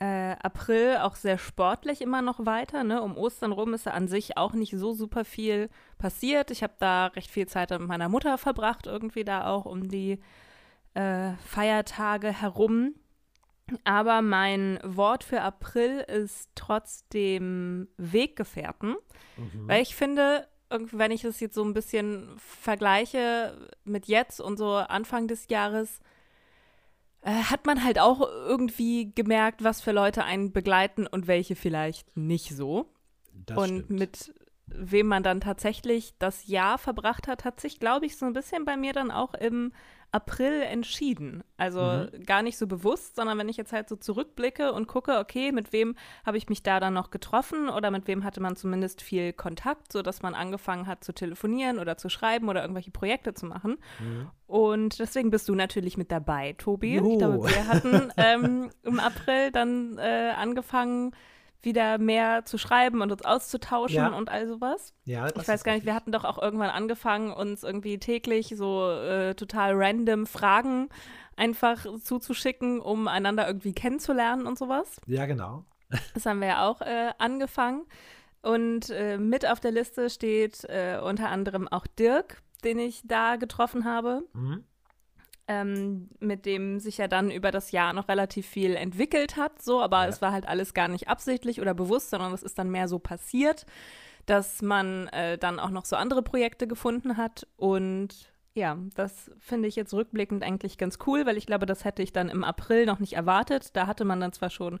[0.00, 2.84] äh, April auch sehr sportlich immer noch weiter.
[2.84, 3.02] Ne?
[3.02, 6.50] Um Ostern rum ist ja an sich auch nicht so super viel passiert.
[6.50, 10.18] Ich habe da recht viel Zeit mit meiner Mutter verbracht, irgendwie da auch um die
[10.94, 12.94] äh, Feiertage herum.
[13.84, 18.96] Aber mein Wort für April ist trotzdem Weggefährten.
[19.36, 19.68] Mhm.
[19.68, 24.76] Weil ich finde, wenn ich das jetzt so ein bisschen vergleiche mit jetzt und so
[24.76, 26.00] Anfang des Jahres,
[27.22, 32.56] hat man halt auch irgendwie gemerkt, was für Leute einen begleiten und welche vielleicht nicht
[32.56, 32.86] so.
[33.46, 33.90] Das und stimmt.
[33.90, 34.34] mit
[34.74, 38.64] wem man dann tatsächlich das Jahr verbracht hat, hat sich, glaube ich, so ein bisschen
[38.64, 39.72] bei mir dann auch im
[40.12, 41.44] April entschieden.
[41.56, 42.24] Also Mhm.
[42.26, 45.72] gar nicht so bewusst, sondern wenn ich jetzt halt so zurückblicke und gucke, okay, mit
[45.72, 45.94] wem
[46.26, 49.92] habe ich mich da dann noch getroffen oder mit wem hatte man zumindest viel Kontakt,
[49.92, 53.76] sodass man angefangen hat zu telefonieren oder zu schreiben oder irgendwelche Projekte zu machen.
[54.00, 54.30] Mhm.
[54.48, 56.96] Und deswegen bist du natürlich mit dabei, Tobi.
[56.96, 57.12] Juhu.
[57.12, 61.12] Ich glaube, wir hatten ähm, im April dann äh, angefangen,
[61.62, 64.08] wieder mehr zu schreiben und uns auszutauschen Ja.
[64.08, 64.94] und all sowas.
[65.04, 68.54] Ja, das Ich weiß gar nicht, wir hatten doch auch irgendwann angefangen, uns irgendwie täglich
[68.56, 70.88] so äh, total random Fragen
[71.36, 75.00] einfach zuzuschicken, um einander irgendwie kennenzulernen und sowas.
[75.06, 75.64] Ja, genau.
[76.14, 77.84] Das haben wir ja auch äh, angefangen.
[78.42, 83.36] Und äh, mit auf der Liste steht äh, unter anderem auch Dirk, den ich da
[83.36, 84.64] getroffen habe Mhm.
[85.50, 89.80] Ähm, mit dem sich ja dann über das Jahr noch relativ viel entwickelt hat, so,
[89.82, 90.08] aber Ja.
[90.08, 92.98] es war halt alles gar nicht absichtlich oder bewusst, sondern es ist dann mehr so
[92.98, 93.66] passiert,
[94.26, 99.68] dass man äh, dann auch noch so andere Projekte gefunden hat und ja, das finde
[99.68, 102.84] ich jetzt rückblickend eigentlich ganz cool, weil ich glaube, das hätte ich dann im April
[102.84, 103.76] noch nicht erwartet.
[103.76, 104.80] Da hatte man dann zwar schon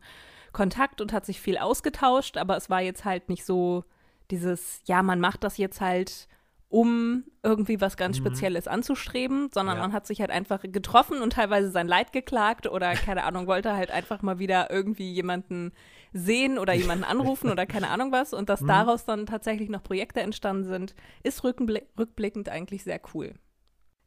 [0.52, 3.84] Kontakt und hat sich viel ausgetauscht, aber es war jetzt halt nicht so
[4.32, 6.26] dieses, ja, man macht das jetzt halt,
[6.70, 8.22] um irgendwie was ganz Mhm.
[8.26, 9.82] Spezielles anzustreben, sondern Ja.
[9.82, 13.74] man hat sich halt einfach getroffen und teilweise sein Leid geklagt oder keine Ahnung, wollte
[13.74, 15.72] halt einfach mal wieder irgendwie jemanden
[16.12, 17.04] sehen oder jemanden
[17.36, 18.66] anrufen oder keine Ahnung was und dass Mhm.
[18.68, 23.34] daraus dann tatsächlich noch Projekte entstanden sind, ist rückbli rückblickend eigentlich sehr cool.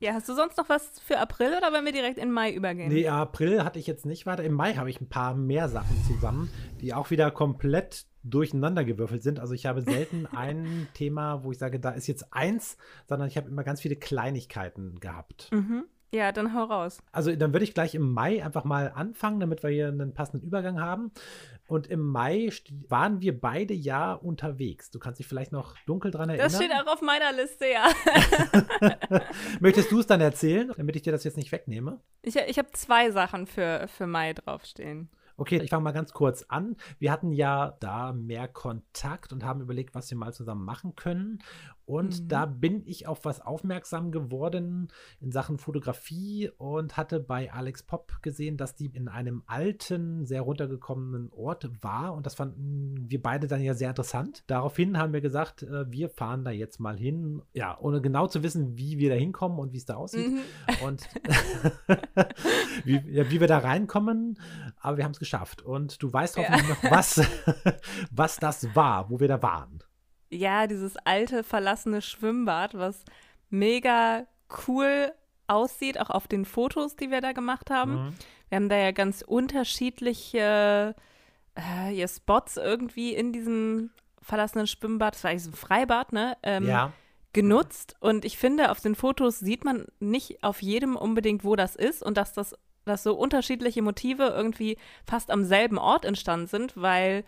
[0.03, 2.91] Ja, hast du sonst noch was für April oder wollen wir direkt in Mai übergehen?
[2.91, 4.43] Nee, April hatte ich jetzt nicht weiter.
[4.43, 6.49] Im Mai habe ich ein paar mehr Sachen zusammen,
[6.81, 9.39] die auch wieder komplett durcheinandergewürfelt sind.
[9.39, 12.75] Also ich habe selten ein Thema, wo ich sage, da ist jetzt eins,
[13.07, 15.49] sondern ich habe immer ganz viele Kleinigkeiten gehabt.
[15.53, 15.85] Mhm.
[16.13, 16.99] Ja, dann hau raus.
[17.11, 20.45] Also dann würde ich gleich im Mai einfach mal anfangen, damit wir hier einen passenden
[20.45, 21.11] Übergang haben.
[21.67, 22.51] Und im Mai
[22.87, 24.91] waren wir beide ja unterwegs.
[24.91, 26.51] Du kannst dich vielleicht noch dunkel dran erinnern.
[26.51, 27.87] Das steht auch auf meiner Liste, ja.
[29.59, 31.99] Möchtest du es dann erzählen, damit ich dir das jetzt nicht wegnehme?
[32.21, 35.09] Ich, ich habe zwei Sachen für, für Mai draufstehen.
[35.35, 36.75] Okay, ich fange mal ganz kurz an.
[36.99, 41.39] Wir hatten ja da mehr Kontakt und haben überlegt, was wir mal zusammen machen können.
[41.85, 42.27] Und mhm.
[42.29, 44.87] da bin ich auf was aufmerksam geworden
[45.19, 50.41] in Sachen Fotografie und hatte bei Alex Pop gesehen, dass die in einem alten, sehr
[50.41, 52.13] runtergekommenen Ort war.
[52.13, 54.43] Und das fanden wir beide dann ja sehr interessant.
[54.47, 57.41] Daraufhin haben wir gesagt, äh, wir fahren da jetzt mal hin.
[57.53, 60.31] Ja, ohne genau zu wissen, wie wir da hinkommen und wie es da aussieht.
[60.31, 60.41] Mhm.
[60.85, 61.09] Und
[62.85, 64.39] wie, ja, wie, wir da reinkommen.
[64.79, 65.61] Aber wir haben es geschafft.
[65.61, 66.69] Und du weißt hoffentlich ja.
[66.69, 67.21] noch, was,
[68.11, 69.79] was das war, wo wir da waren
[70.33, 73.03] ja, dieses alte, verlassene Schwimmbad, was
[73.49, 74.25] mega
[74.67, 75.11] cool
[75.47, 77.93] aussieht, auch auf den Fotos, die wir da gemacht haben.
[77.93, 78.13] Mhm.
[78.49, 80.95] Wir haben da ja ganz unterschiedliche
[81.55, 83.91] äh, Spots irgendwie in diesem
[84.21, 86.37] verlassenen Schwimmbad, das war eigentlich so ein Freibad, ne?
[86.43, 86.93] Ähm, ja.
[87.33, 87.95] Genutzt.
[87.99, 92.03] Und ich finde, auf den Fotos sieht man nicht auf jedem unbedingt, wo das ist
[92.03, 97.23] und dass das dass so unterschiedliche Motive irgendwie fast am selben Ort entstanden sind, weil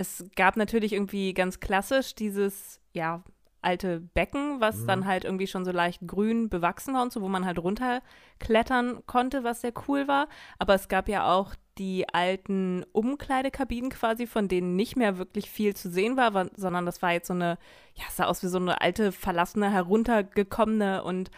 [0.00, 3.22] es gab natürlich irgendwie ganz klassisch dieses, ja,
[3.62, 4.86] alte Becken, was mhm.
[4.86, 9.02] dann halt irgendwie schon so leicht grün bewachsen war und so, wo man halt runterklettern
[9.04, 10.28] konnte, was sehr cool war.
[10.58, 15.76] Aber es gab ja auch die alten Umkleidekabinen quasi, von denen nicht mehr wirklich viel
[15.76, 17.58] zu sehen war, war sondern das war jetzt so eine,
[17.94, 21.30] ja, es sah aus wie so eine alte, verlassene, heruntergekommene und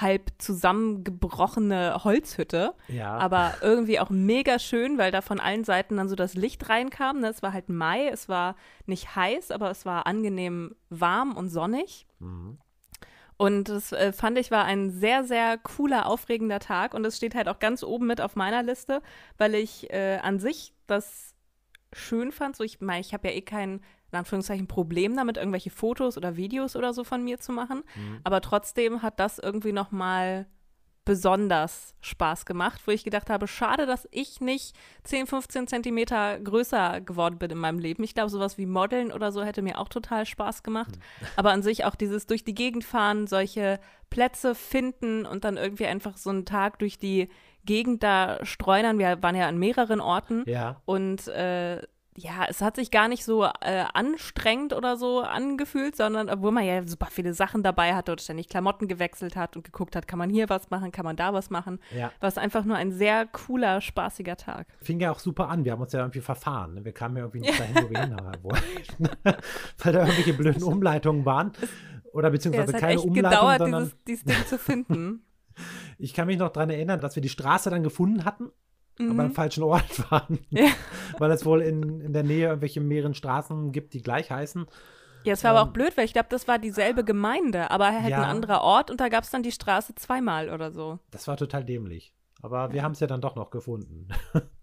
[0.00, 2.74] halb zusammengebrochene Holzhütte.
[2.88, 3.16] Ja.
[3.18, 7.20] Aber irgendwie auch mega schön, weil da von allen Seiten dann so das Licht reinkam.
[7.20, 7.28] Ne?
[7.28, 12.06] Es war halt Mai, es war nicht heiß, aber es war angenehm warm und sonnig.
[12.18, 12.58] Mhm.
[13.36, 16.94] Und das äh, fand ich war ein sehr, sehr cooler, aufregender Tag.
[16.94, 19.02] Und es steht halt auch ganz oben mit auf meiner Liste,
[19.38, 21.34] weil ich äh, an sich das
[21.92, 22.56] schön fand.
[22.56, 23.82] So, ich meine, ich habe ja eh keinen
[24.14, 27.82] in Anführungszeichen Problem damit, irgendwelche Fotos oder Videos oder so von mir zu machen.
[27.96, 28.20] Mhm.
[28.24, 30.46] Aber trotzdem hat das irgendwie noch mal
[31.04, 37.02] besonders Spaß gemacht, wo ich gedacht habe, schade, dass ich nicht 10, 15 Zentimeter größer
[37.02, 38.02] geworden bin in meinem Leben.
[38.04, 40.96] Ich glaube, sowas wie Modeln oder so hätte mir auch total Spaß gemacht.
[40.96, 41.26] Mhm.
[41.36, 45.86] Aber an sich auch dieses durch die Gegend fahren, solche Plätze finden und dann irgendwie
[45.86, 47.28] einfach so einen Tag durch die
[47.64, 48.98] Gegend da streunern.
[48.98, 50.80] Wir waren ja an mehreren Orten ja.
[50.86, 51.82] und äh,
[52.16, 56.64] ja, es hat sich gar nicht so äh, anstrengend oder so angefühlt, sondern obwohl man
[56.64, 60.18] ja super viele Sachen dabei hatte und ständig Klamotten gewechselt hat und geguckt hat, kann
[60.18, 61.80] man hier was machen, kann man da was machen.
[61.96, 62.12] Ja.
[62.20, 64.68] War es einfach nur ein sehr cooler, spaßiger Tag.
[64.80, 65.64] Fing ja auch super an.
[65.64, 66.74] Wir haben uns ja irgendwie verfahren.
[66.74, 66.84] Ne?
[66.84, 69.08] Wir kamen ja irgendwie nicht dahin, wo wir hin wollten.
[69.78, 71.52] Weil da irgendwelche blöden Umleitungen waren.
[72.12, 75.24] Oder beziehungsweise ja, es keine Umleitungen, gedauert, sondern dieses, dieses Ding zu finden.
[75.98, 78.52] ich kann mich noch daran erinnern, dass wir die Straße dann gefunden hatten
[78.98, 79.10] mhm.
[79.10, 79.34] aber am mhm.
[79.34, 80.38] falschen Ort waren.
[80.50, 80.68] Ja.
[81.18, 84.66] Weil es wohl in, in der Nähe irgendwelche mehreren Straßen gibt, die gleich heißen.
[85.24, 87.86] Ja, es war ähm, aber auch blöd, weil ich glaube, das war dieselbe Gemeinde, aber
[87.86, 88.22] halt ja.
[88.22, 90.98] ein anderer Ort und da gab es dann die Straße zweimal oder so.
[91.10, 92.14] Das war total dämlich.
[92.42, 94.08] Aber wir haben es ja dann doch noch gefunden.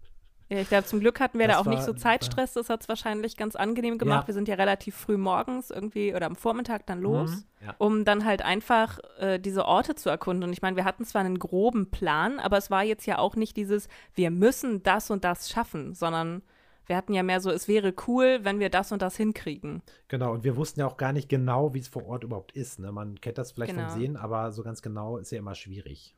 [0.52, 2.52] Ja, ich glaube, zum Glück hatten wir das da auch war, nicht so Zeitstress.
[2.52, 4.24] Das hat es wahrscheinlich ganz angenehm gemacht.
[4.24, 4.26] Ja.
[4.28, 7.74] Wir sind ja relativ früh morgens irgendwie oder am Vormittag dann los, mhm, ja.
[7.78, 10.44] um dann halt einfach äh, diese Orte zu erkunden.
[10.44, 13.34] Und ich meine, wir hatten zwar einen groben Plan, aber es war jetzt ja auch
[13.34, 16.42] nicht dieses, wir müssen das und das schaffen, sondern
[16.84, 19.80] wir hatten ja mehr so, es wäre cool, wenn wir das und das hinkriegen.
[20.08, 22.78] Genau, und wir wussten ja auch gar nicht genau, wie es vor Ort überhaupt ist.
[22.78, 22.92] Ne?
[22.92, 23.88] Man kennt das vielleicht genau.
[23.88, 26.14] vom Sehen, aber so ganz genau ist ja immer schwierig.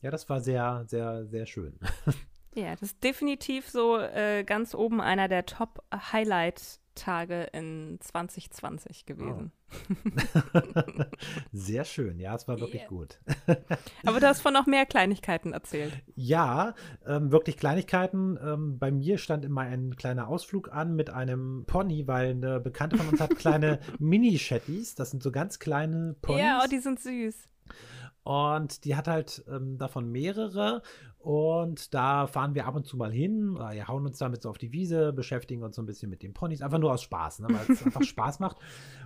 [0.00, 1.78] Ja, das war sehr, sehr, sehr schön.
[2.54, 9.52] Ja, das ist definitiv so äh, ganz oben einer der Top-Highlight-Tage in 2020 gewesen.
[9.52, 9.58] Oh.
[11.52, 12.88] Sehr schön, ja, es war wirklich yeah.
[12.88, 13.20] gut.
[14.06, 15.92] Aber du hast von noch mehr Kleinigkeiten erzählt.
[16.14, 16.74] Ja,
[17.06, 18.38] ähm, wirklich Kleinigkeiten.
[18.42, 22.96] Ähm, bei mir stand immer ein kleiner Ausflug an mit einem Pony, weil eine Bekannte
[22.96, 24.94] von uns hat kleine Mini-Shetties.
[24.94, 26.40] Das sind so ganz kleine Ponys.
[26.40, 27.46] Ja, oh, die sind süß.
[28.28, 30.82] Und die hat halt ähm, davon mehrere.
[31.16, 33.54] Und da fahren wir ab und zu mal hin.
[33.54, 36.34] Wir hauen uns damit so auf die Wiese, beschäftigen uns so ein bisschen mit den
[36.34, 36.60] Ponys.
[36.60, 37.48] Einfach nur aus Spaß, ne?
[37.48, 38.58] weil es einfach Spaß macht.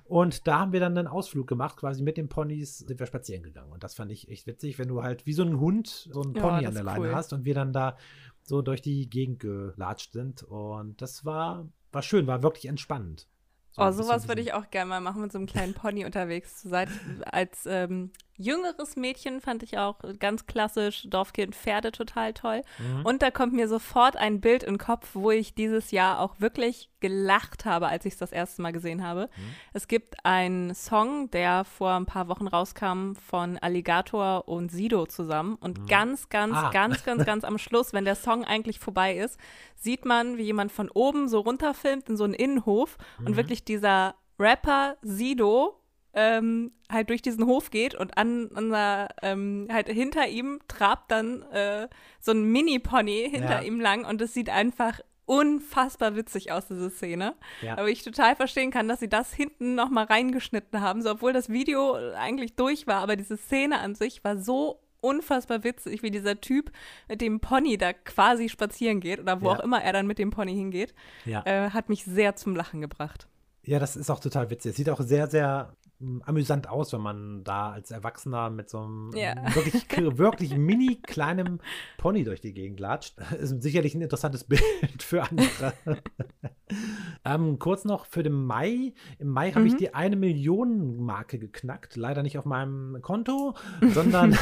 [0.02, 1.76] Und da haben wir dann einen Ausflug gemacht.
[1.76, 3.70] Quasi mit den Ponys sind wir spazieren gegangen.
[3.70, 6.32] Und das fand ich echt witzig, wenn du halt wie so ein Hund so einen
[6.32, 7.14] Pony ja, an der Leine cool.
[7.14, 7.96] hast und wir dann da
[8.42, 10.42] so durch die Gegend gelatscht sind.
[10.42, 13.28] Und das war, war schön, war wirklich entspannend.
[13.70, 16.61] So oh, sowas würde ich auch gerne mal machen, mit so einem kleinen Pony unterwegs
[16.61, 16.88] zu sein.
[17.24, 18.11] Als ähm,
[18.42, 22.62] jüngeres Mädchen fand ich auch ganz klassisch, Dorfkind Pferde total toll.
[22.78, 23.07] Mhm.
[23.07, 26.40] Und da kommt mir sofort ein Bild in den Kopf, wo ich dieses Jahr auch
[26.40, 29.28] wirklich gelacht habe, als ich es das erste Mal gesehen habe.
[29.37, 29.55] Mhm.
[29.72, 35.57] Es gibt einen Song, der vor ein paar Wochen rauskam von Alligator und Sido zusammen.
[35.57, 35.87] Und mhm.
[35.87, 36.70] ganz, ganz, ah.
[36.70, 39.38] ganz, ganz, ganz am Schluss, wenn der Song eigentlich vorbei ist,
[39.76, 43.26] sieht man, wie jemand von oben so runterfilmt in so einen Innenhof mhm.
[43.26, 45.81] und wirklich dieser Rapper Sido
[46.14, 51.11] ähm, halt durch diesen Hof geht und an, an der, ähm, halt hinter ihm trabt
[51.11, 51.88] dann äh,
[52.20, 53.62] so ein Mini-Pony hinter ja.
[53.62, 57.35] ihm lang und es sieht einfach unfassbar witzig aus, diese Szene.
[57.62, 57.79] Ja.
[57.79, 61.48] Aber ich total verstehen kann, dass sie das hinten nochmal reingeschnitten haben, so obwohl das
[61.48, 66.40] Video eigentlich durch war, aber diese Szene an sich war so unfassbar witzig, wie dieser
[66.40, 66.70] Typ
[67.09, 69.57] mit dem Pony da quasi spazieren geht oder wo ja.
[69.57, 70.94] auch immer er dann mit dem Pony hingeht,
[71.25, 71.42] ja.
[71.44, 73.27] äh, hat mich sehr zum Lachen gebracht.
[73.64, 74.70] Ja, das ist auch total witzig.
[74.70, 75.77] Es sieht auch sehr, sehr
[76.24, 79.34] amüsant aus, wenn man da als Erwachsener mit so einem ja.
[79.54, 79.86] wirklich,
[80.18, 81.60] wirklich mini kleinem
[81.98, 83.14] Pony durch die Gegend latscht.
[83.38, 84.62] Ist sicherlich ein interessantes Bild
[85.00, 85.72] für andere.
[87.24, 88.92] ähm, kurz noch für den Mai.
[89.18, 89.54] Im Mai mhm.
[89.54, 91.96] habe ich die eine Million Marke geknackt.
[91.96, 94.36] Leider nicht auf meinem Konto, sondern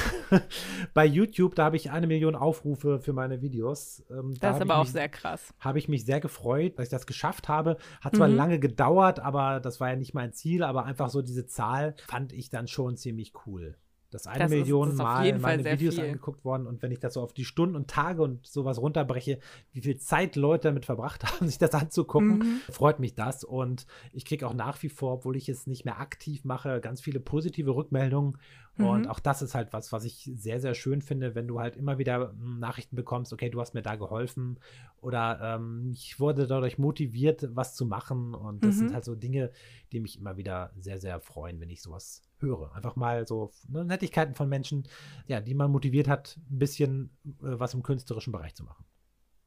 [0.95, 1.55] bei YouTube.
[1.55, 4.05] Da habe ich eine Million Aufrufe für meine Videos.
[4.11, 5.55] Ähm, da das ist aber auch mich, sehr krass.
[5.61, 7.77] Habe ich mich sehr gefreut, dass ich das geschafft habe.
[8.01, 8.37] Hat zwar mhm.
[8.37, 12.33] lange gedauert, aber das war ja nicht mein Ziel, aber einfach so diese Zahl fand
[12.33, 13.77] ich dann schon ziemlich cool.
[14.11, 16.05] Dass eine das Million ist, Mal meine Videos viel.
[16.05, 19.39] angeguckt worden und wenn ich das so auf die Stunden und Tage und sowas runterbreche,
[19.73, 22.61] wie viel Zeit Leute damit verbracht haben, sich das anzugucken, mhm.
[22.71, 23.45] freut mich das.
[23.45, 27.01] Und ich kriege auch nach wie vor, obwohl ich es nicht mehr aktiv mache, ganz
[27.01, 28.37] viele positive Rückmeldungen.
[28.77, 28.87] Mhm.
[28.87, 31.77] Und auch das ist halt was, was ich sehr, sehr schön finde, wenn du halt
[31.77, 34.59] immer wieder hm, Nachrichten bekommst, okay, du hast mir da geholfen
[35.01, 38.35] oder ähm, ich wurde dadurch motiviert, was zu machen.
[38.35, 38.79] Und das mhm.
[38.79, 39.51] sind halt so Dinge,
[39.93, 42.75] die mich immer wieder sehr, sehr freuen, wenn ich sowas höre.
[42.75, 44.89] Einfach mal so ne, Nettigkeiten von Menschen,
[45.27, 48.85] ja, die man motiviert hat, ein bisschen äh, was im künstlerischen Bereich zu machen.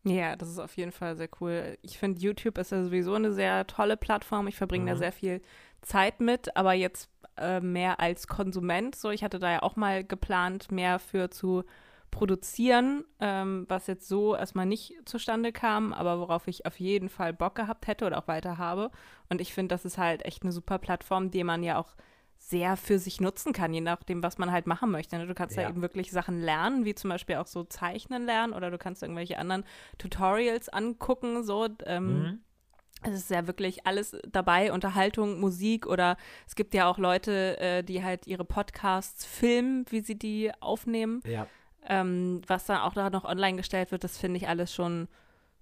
[0.05, 1.77] Ja, das ist auf jeden Fall sehr cool.
[1.81, 4.47] Ich finde, YouTube ist ja sowieso eine sehr tolle Plattform.
[4.47, 4.89] Ich verbringe mhm.
[4.89, 5.41] da sehr viel
[5.81, 8.95] Zeit mit, aber jetzt äh, mehr als Konsument.
[8.95, 11.63] So, ich hatte da ja auch mal geplant, mehr für zu
[12.11, 17.33] produzieren, ähm, was jetzt so erstmal nicht zustande kam, aber worauf ich auf jeden Fall
[17.33, 18.91] Bock gehabt hätte oder auch weiter habe.
[19.29, 21.95] Und ich finde, das ist halt echt eine super Plattform, die man ja auch
[22.49, 25.17] sehr für sich nutzen kann, je nachdem, was man halt machen möchte.
[25.17, 25.27] Ne?
[25.27, 25.63] Du kannst ja.
[25.63, 29.01] ja eben wirklich Sachen lernen, wie zum Beispiel auch so Zeichnen lernen oder du kannst
[29.01, 29.63] irgendwelche anderen
[29.97, 31.67] Tutorials angucken, so.
[31.85, 32.39] Ähm, mhm.
[33.05, 36.15] Es ist ja wirklich alles dabei, Unterhaltung, Musik oder
[36.47, 41.21] es gibt ja auch Leute, äh, die halt ihre Podcasts filmen, wie sie die aufnehmen.
[41.25, 41.47] Ja.
[41.85, 45.09] Ähm, was dann auch da noch online gestellt wird, das finde ich alles schon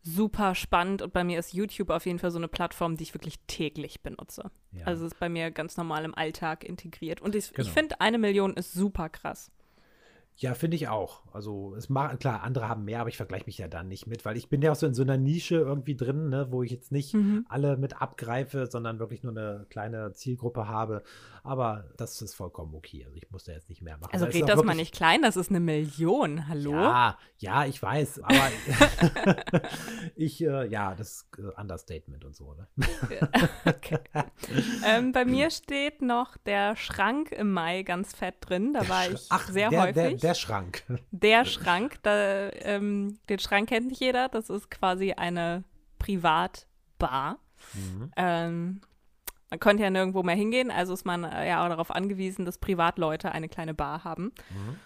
[0.03, 3.13] super spannend und bei mir ist YouTube auf jeden Fall so eine Plattform, die ich
[3.13, 4.51] wirklich täglich benutze.
[4.71, 4.85] Ja.
[4.85, 7.21] Also ist bei mir ganz normal im Alltag integriert.
[7.21, 7.67] Und ich, genau.
[7.67, 9.51] ich finde, eine Million ist super krass.
[10.41, 11.21] Ja, finde ich auch.
[11.31, 14.25] Also es mag, klar, andere haben mehr, aber ich vergleiche mich ja dann nicht mit,
[14.25, 16.71] weil ich bin ja auch so in so einer Nische irgendwie drin, ne, wo ich
[16.71, 17.45] jetzt nicht mhm.
[17.47, 21.03] alle mit abgreife, sondern wirklich nur eine kleine Zielgruppe habe.
[21.43, 23.03] Aber das ist vollkommen okay.
[23.05, 24.13] Also ich muss da jetzt nicht mehr machen.
[24.13, 26.47] Also red das mal nicht klein, das ist eine Million.
[26.47, 26.71] Hallo?
[26.71, 28.51] Ja, ja, ich weiß, aber
[30.15, 32.67] ich, äh, ja, das ist äh, Understatement und so, ne?
[33.65, 33.99] okay.
[34.87, 38.73] ähm, bei mir steht noch der Schrank im Mai ganz fett drin.
[38.73, 39.93] Da war ich Ach, sehr der, häufig.
[39.93, 40.83] Der, der Schrank.
[41.11, 44.29] Der Schrank, da, ähm, den Schrank kennt nicht jeder.
[44.29, 45.63] Das ist quasi eine
[45.99, 47.37] Privatbar.
[47.73, 48.11] Mhm.
[48.15, 48.81] Ähm,
[49.49, 52.57] man konnte ja nirgendwo mehr hingehen, also ist man äh, ja auch darauf angewiesen, dass
[52.57, 54.31] Privatleute eine kleine Bar haben.
[54.49, 54.79] Mhm.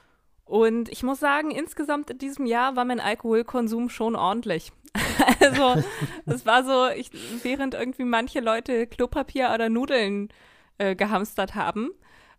[0.44, 4.72] Und ich muss sagen, insgesamt in diesem Jahr war mein Alkoholkonsum schon ordentlich.
[5.40, 5.84] also,
[6.26, 7.12] es war so, ich,
[7.44, 10.30] während irgendwie manche Leute Klopapier oder Nudeln
[10.78, 11.92] äh, gehamstert haben,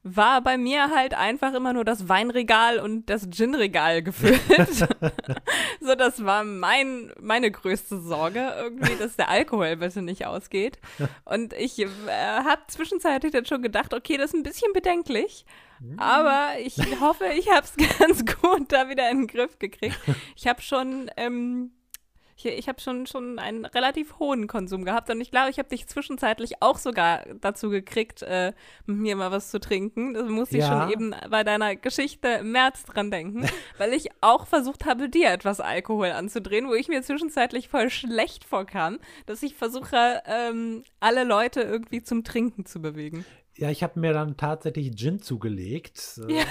[0.06, 4.40] war bei mir halt einfach immer nur das Weinregal und das Ginregal gefüllt.
[5.80, 10.78] so, das war mein, meine größte Sorge, irgendwie, dass der Alkohol bitte nicht ausgeht.
[11.24, 15.44] Und ich äh, habe zwischenzeitlich dann schon gedacht, okay, das ist ein bisschen bedenklich.
[15.98, 19.98] Aber ich hoffe, ich habe es ganz gut da wieder in den Griff gekriegt.
[20.36, 21.72] Ich habe schon ähm,
[22.37, 25.68] ich, ich habe schon, schon einen relativ hohen Konsum gehabt und ich glaube, ich habe
[25.68, 28.53] dich zwischenzeitlich auch sogar dazu gekriegt, äh,
[28.85, 30.14] mit mir mal was zu trinken.
[30.14, 30.64] Das musste ja.
[30.64, 33.46] ich schon eben bei deiner Geschichte im März dran denken,
[33.79, 38.44] weil ich auch versucht habe, dir etwas Alkohol anzudrehen, wo ich mir zwischenzeitlich voll schlecht
[38.44, 43.25] vorkam, dass ich versuche, ähm, alle Leute irgendwie zum Trinken zu bewegen.
[43.58, 46.20] Ja, ich habe mir dann tatsächlich Gin zugelegt.
[46.28, 46.44] Ja.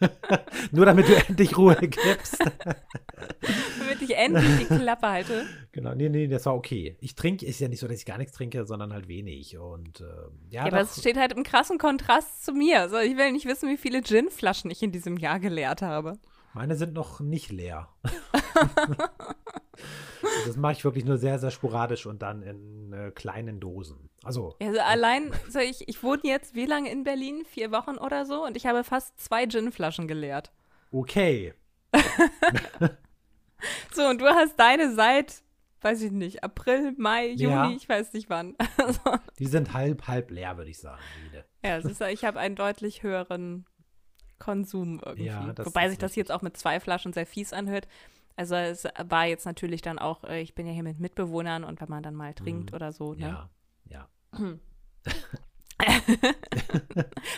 [0.72, 2.38] Nur damit du endlich Ruhe gibst.
[3.78, 5.46] damit ich endlich die Klappe halte.
[5.72, 6.96] Genau, nee, nee, das war okay.
[7.00, 9.58] Ich trinke, ist ja nicht so, dass ich gar nichts trinke, sondern halt wenig.
[9.58, 10.04] Und äh,
[10.50, 12.80] ja, ja aber es steht halt im krassen Kontrast zu mir.
[12.80, 16.18] Also ich will nicht wissen, wie viele Gin-Flaschen ich in diesem Jahr geleert habe.
[16.58, 17.88] Meine sind noch nicht leer.
[20.44, 24.10] das mache ich wirklich nur sehr, sehr sporadisch und dann in äh, kleinen Dosen.
[24.24, 27.44] Also, also allein, so ich, ich wohne jetzt wie lange in Berlin?
[27.44, 30.50] Vier Wochen oder so und ich habe fast zwei Ginflaschen geleert.
[30.90, 31.54] Okay.
[33.92, 35.44] so, und du hast deine seit,
[35.82, 37.70] weiß ich nicht, April, Mai, Juni, ja.
[37.70, 38.56] ich weiß nicht wann.
[39.38, 40.98] Die sind halb, halb leer, würde ich sagen.
[41.22, 41.44] Jede.
[41.64, 43.64] Ja, ist, ich habe einen deutlich höheren
[44.38, 45.26] Konsum irgendwie.
[45.26, 47.88] Ja, Wobei sich das jetzt auch mit zwei Flaschen sehr fies anhört.
[48.36, 51.80] Also es war jetzt natürlich dann auch, äh, ich bin ja hier mit Mitbewohnern und
[51.80, 52.76] wenn man dann mal trinkt mhm.
[52.76, 53.14] oder so.
[53.14, 53.20] Ne?
[53.20, 53.50] Ja,
[53.86, 54.08] ja.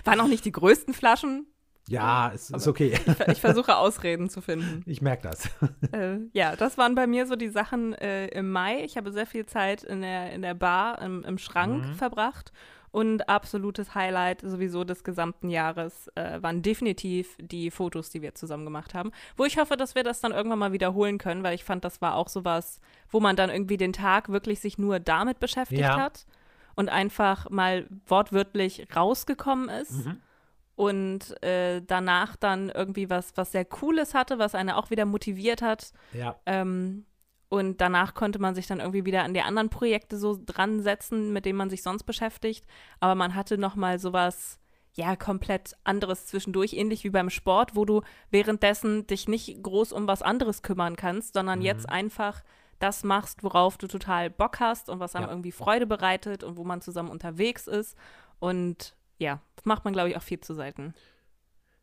[0.04, 1.46] Waren auch nicht die größten Flaschen.
[1.88, 2.92] Ja, es ist okay.
[2.92, 4.82] Ich, ich, versuche Ausreden zu finden.
[4.86, 5.48] Ich merke das.
[5.92, 8.84] Äh, ja, das waren bei mir so die Sachen äh, im Mai.
[8.84, 11.94] Ich habe sehr viel Zeit in der, in der Bar, im, im Schrank mhm.
[11.94, 12.52] verbracht
[12.92, 18.64] und absolutes Highlight sowieso des gesamten Jahres äh, waren definitiv die Fotos, die wir zusammen
[18.64, 19.12] gemacht haben.
[19.36, 22.02] Wo ich hoffe, dass wir das dann irgendwann mal wiederholen können, weil ich fand, das
[22.02, 26.00] war auch sowas, wo man dann irgendwie den Tag wirklich sich nur damit beschäftigt ja.
[26.00, 26.26] hat
[26.74, 30.06] und einfach mal wortwörtlich rausgekommen ist.
[30.06, 30.20] Mhm.
[30.74, 35.60] Und äh, danach dann irgendwie was, was sehr Cooles hatte, was eine auch wieder motiviert
[35.60, 35.92] hat.
[36.14, 36.40] Ja.
[36.46, 37.04] Ähm,
[37.50, 41.32] und danach konnte man sich dann irgendwie wieder an die anderen Projekte so dran setzen,
[41.32, 42.64] mit denen man sich sonst beschäftigt.
[43.00, 44.60] Aber man hatte noch mal sowas,
[44.94, 50.06] ja, komplett anderes zwischendurch, ähnlich wie beim Sport, wo du währenddessen dich nicht groß um
[50.06, 51.64] was anderes kümmern kannst, sondern mhm.
[51.64, 52.44] jetzt einfach
[52.78, 55.32] das machst, worauf du total Bock hast und was einem ja.
[55.32, 57.96] irgendwie Freude bereitet und wo man zusammen unterwegs ist.
[58.38, 60.94] Und ja, das macht man, glaube ich, auch viel zu selten.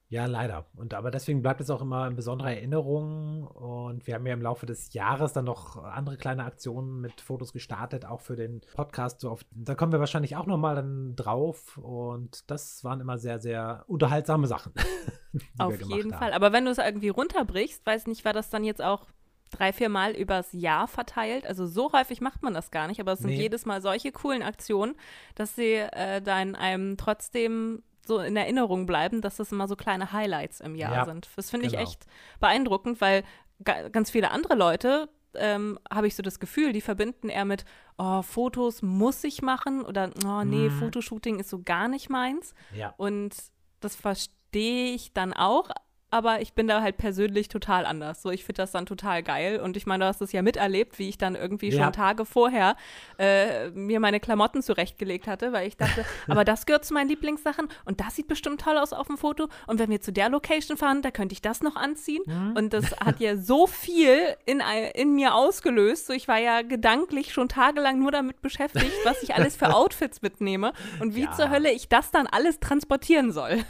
[0.10, 0.66] Ja, leider.
[0.76, 3.46] Und aber deswegen bleibt es auch immer in besonderer Erinnerung.
[3.46, 7.52] Und wir haben ja im Laufe des Jahres dann noch andere kleine Aktionen mit Fotos
[7.52, 9.20] gestartet, auch für den Podcast.
[9.20, 9.46] So oft.
[9.52, 11.78] Da kommen wir wahrscheinlich auch nochmal dann drauf.
[11.78, 14.72] Und das waren immer sehr, sehr unterhaltsame Sachen.
[15.58, 16.20] Auf jeden haben.
[16.20, 16.34] Fall.
[16.34, 19.08] Aber wenn du es irgendwie runterbrichst, weiß nicht, war das dann jetzt auch
[19.52, 21.46] drei, vier Mal übers Jahr verteilt.
[21.46, 23.42] Also so häufig macht man das gar nicht, aber es sind nee.
[23.42, 24.96] jedes Mal solche coolen Aktionen,
[25.36, 29.76] dass sie äh, da in einem trotzdem so in Erinnerung bleiben, dass das immer so
[29.76, 31.30] kleine Highlights im Jahr ja, sind.
[31.36, 31.82] Das finde genau.
[31.82, 32.06] ich echt
[32.40, 33.24] beeindruckend, weil
[33.64, 37.66] ga ganz viele andere Leute, ähm, habe ich so das Gefühl, die verbinden eher mit,
[37.98, 40.80] oh, Fotos muss ich machen oder, oh, nee, mm.
[40.80, 42.54] Fotoshooting ist so gar nicht meins.
[42.76, 42.94] Ja.
[42.98, 43.36] Und
[43.80, 45.70] das verstehe ich dann auch,
[46.10, 48.22] aber ich bin da halt persönlich total anders.
[48.22, 49.60] So, ich finde das dann total geil.
[49.60, 51.84] Und ich meine, du hast es ja miterlebt, wie ich dann irgendwie ja.
[51.84, 52.78] schon Tage vorher
[53.20, 57.68] äh, mir meine Klamotten zurechtgelegt hatte, weil ich dachte, aber das gehört zu meinen Lieblingssachen
[57.84, 59.50] und das sieht bestimmt toll aus auf dem Foto.
[59.68, 62.24] Und wenn wir zu der Location fahren, da könnte ich das noch anziehen.
[62.26, 62.54] Mhm.
[62.56, 64.62] Und das hat ja so viel in,
[64.94, 66.08] in mir ausgelöst.
[66.08, 70.22] So, ich war ja gedanklich schon tagelang nur damit beschäftigt, was ich alles für Outfits
[70.22, 71.32] mitnehme und wie ja.
[71.34, 73.66] zur Hölle ich das dann alles transportieren soll.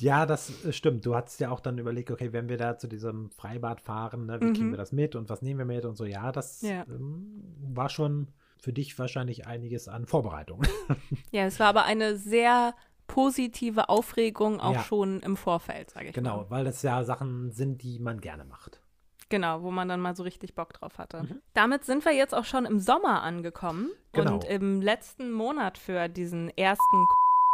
[0.00, 1.06] Ja, das äh, stimmt.
[1.06, 4.40] Du hattest ja auch dann überlegt, okay, wenn wir da zu diesem Freibad fahren, ne,
[4.40, 4.54] wie mhm.
[4.54, 6.04] kriegen wir das mit und was nehmen wir mit und so.
[6.04, 6.84] Ja, das ja.
[6.88, 7.42] Ähm,
[7.74, 8.28] war schon
[8.58, 10.62] für dich wahrscheinlich einiges an Vorbereitung.
[11.30, 12.74] Ja, es war aber eine sehr
[13.06, 14.82] positive Aufregung auch ja.
[14.82, 16.36] schon im Vorfeld, sage ich genau, mal.
[16.38, 18.82] Genau, weil das ja Sachen sind, die man gerne macht.
[19.30, 21.22] Genau, wo man dann mal so richtig Bock drauf hatte.
[21.22, 21.40] Mhm.
[21.54, 24.34] Damit sind wir jetzt auch schon im Sommer angekommen genau.
[24.34, 27.06] und im letzten Monat für diesen ersten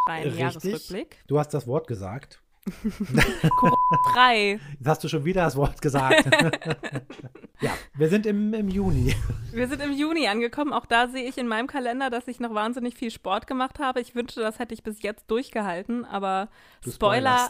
[0.08, 1.18] freien Jahresrückblick.
[1.26, 2.40] Du hast das Wort gesagt.
[4.12, 4.60] frei.
[4.78, 6.24] Jetzt hast du schon wieder das Wort gesagt.
[7.60, 9.14] ja, wir sind im, im Juni.
[9.52, 10.72] Wir sind im Juni angekommen.
[10.72, 14.00] Auch da sehe ich in meinem Kalender, dass ich noch wahnsinnig viel Sport gemacht habe.
[14.00, 16.48] Ich wünschte, das hätte ich bis jetzt durchgehalten, aber
[16.82, 17.48] du Spoiler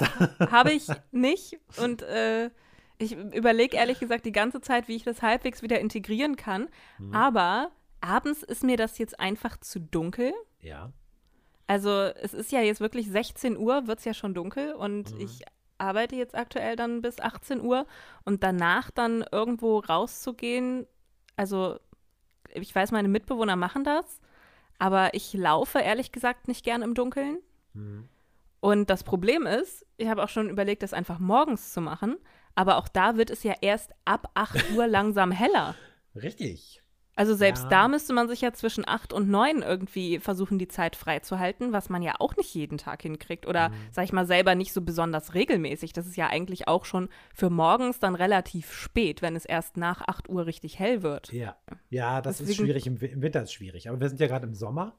[0.51, 1.59] habe ich nicht.
[1.81, 2.51] Und äh,
[2.99, 6.69] ich überlege ehrlich gesagt die ganze Zeit, wie ich das halbwegs wieder integrieren kann.
[6.99, 7.15] Mhm.
[7.15, 10.33] Aber abends ist mir das jetzt einfach zu dunkel.
[10.61, 10.93] Ja.
[11.69, 15.21] Also es ist ja jetzt wirklich 16 Uhr, wird es ja schon dunkel und mhm.
[15.21, 15.43] ich
[15.77, 17.87] arbeite jetzt aktuell dann bis 18 Uhr
[18.25, 20.87] und danach dann irgendwo rauszugehen,
[21.37, 21.79] also
[22.53, 24.21] ich weiß, meine Mitbewohner machen das,
[24.79, 27.39] aber ich laufe ehrlich gesagt nicht gern im Dunkeln.
[27.75, 28.09] Mhm.
[28.61, 32.17] Und das Problem ist, ich habe auch schon überlegt, das einfach morgens zu machen,
[32.55, 35.75] aber auch da wird es ja erst ab 8 Uhr langsam heller.
[36.15, 36.83] Richtig.
[37.19, 37.69] Also selbst ja.
[37.69, 41.89] da müsste man sich ja zwischen acht und neun irgendwie versuchen, die Zeit freizuhalten, was
[41.89, 43.45] man ja auch nicht jeden Tag hinkriegt.
[43.45, 43.75] Oder, mhm.
[43.91, 45.93] sag ich mal, selber nicht so besonders regelmäßig.
[45.93, 50.07] Das ist ja eigentlich auch schon für morgens dann relativ spät, wenn es erst nach
[50.07, 51.33] acht Uhr richtig hell wird.
[51.33, 51.57] Ja,
[51.91, 52.87] ja das Deswegen, ist schwierig.
[52.87, 53.89] Im, Im Winter ist es schwierig.
[53.89, 54.95] Aber wir sind ja gerade im Sommer.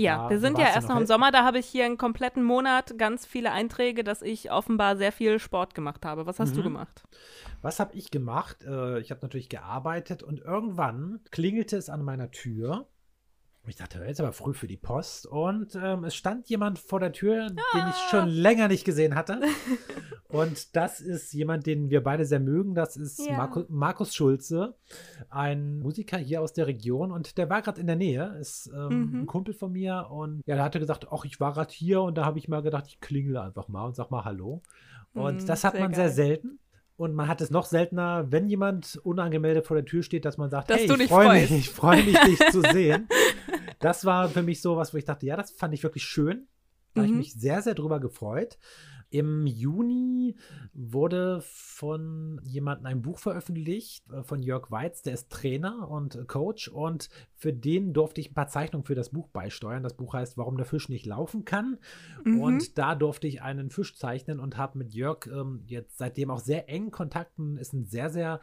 [0.00, 1.84] Ja, Da wir sind ja du erst noch im hel- Sommer, da habe ich hier
[1.84, 6.26] einen kompletten Monat ganz viele Einträge, dass ich offenbar sehr viel Sport gemacht habe.
[6.26, 6.64] Was hast du Mhm.
[6.64, 7.02] gemacht?
[7.62, 8.64] Was habe ich gemacht?
[8.64, 12.86] Äh, ich habe natürlich gearbeitet und irgendwann klingelte es an meiner Tür.
[13.70, 15.26] Ich dachte, jetzt aber früh für die Post.
[15.26, 19.40] Und ähm, es stand jemand vor der Tür, den ich schon länger nicht gesehen hatte.
[20.28, 22.74] und das ist jemand, den wir beide sehr mögen.
[22.74, 23.36] Das ist Ja.
[23.36, 24.74] Marku Markus Schulze,
[25.28, 27.12] ein Musiker hier aus der Region.
[27.12, 29.20] Und der war gerade in der Nähe, ist ähm, Mhm.
[29.20, 30.08] ein Kumpel von mir.
[30.10, 32.02] Und ja, der hatte gesagt, ach, ich war gerade hier.
[32.02, 34.62] Und da habe ich mal gedacht, ich klingele einfach mal und sag mal Hallo.
[35.14, 36.12] Und Hm, das hat sehr man sehr geil.
[36.14, 36.58] selten.
[37.00, 40.50] Und man hat es noch seltener, wenn jemand unangemeldet vor der Tür steht, dass man
[40.50, 43.08] sagt, Dass hey, ich freue mich, ich freue mich, dich zu sehen.
[43.78, 46.46] Das war für mich so was, wo ich dachte, ja, das fand ich wirklich schön.
[46.92, 47.18] Da habe ich Mhm.
[47.20, 48.58] mich sehr, sehr drüber gefreut.
[49.10, 50.36] Im Juni
[50.72, 56.24] wurde von jemandem ein Buch veröffentlicht, äh, von Jörg Weiz, der ist Trainer und äh,
[56.24, 59.82] Coach und für den durfte ich ein paar Zeichnungen für das Buch beisteuern.
[59.82, 61.78] Das Buch heißt, warum der Fisch nicht laufen kann.
[62.22, 62.40] Mhm.
[62.40, 66.40] Und da durfte ich einen Fisch zeichnen und habe mit Jörg ähm, jetzt seitdem auch
[66.40, 67.56] sehr engen Kontakten.
[67.56, 68.40] Ist ein sehr, sehr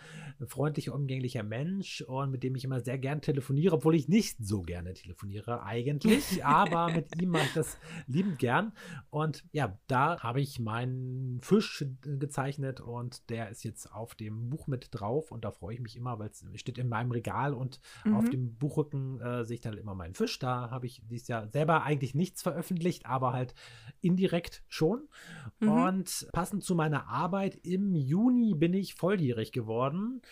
[0.48, 4.64] freundlicher, umgänglicher Mensch und mit dem ich immer sehr gern telefoniere, obwohl ich nicht so
[4.64, 6.44] gerne telefoniere eigentlich.
[6.44, 8.74] aber mit ihm mache ich das liebend gern.
[9.12, 14.50] Und ja, da habe ich meinen Fisch äh, gezeichnet und der ist jetzt auf dem
[14.50, 17.54] Buch mit drauf und da freue ich mich immer, weil es steht in meinem Regal
[17.54, 17.80] und
[18.14, 18.32] auf Mhm.
[18.32, 20.40] dem Buchrücken äh, sehe ich dann immer meinen Fisch.
[20.40, 23.54] Da habe ich dieses Jahr selber eigentlich nichts veröffentlicht, aber halt
[24.02, 25.08] indirekt schon.
[25.60, 25.70] Mhm.
[25.70, 30.22] Und passend zu meiner Arbeit im Juni bin ich volljährig geworden,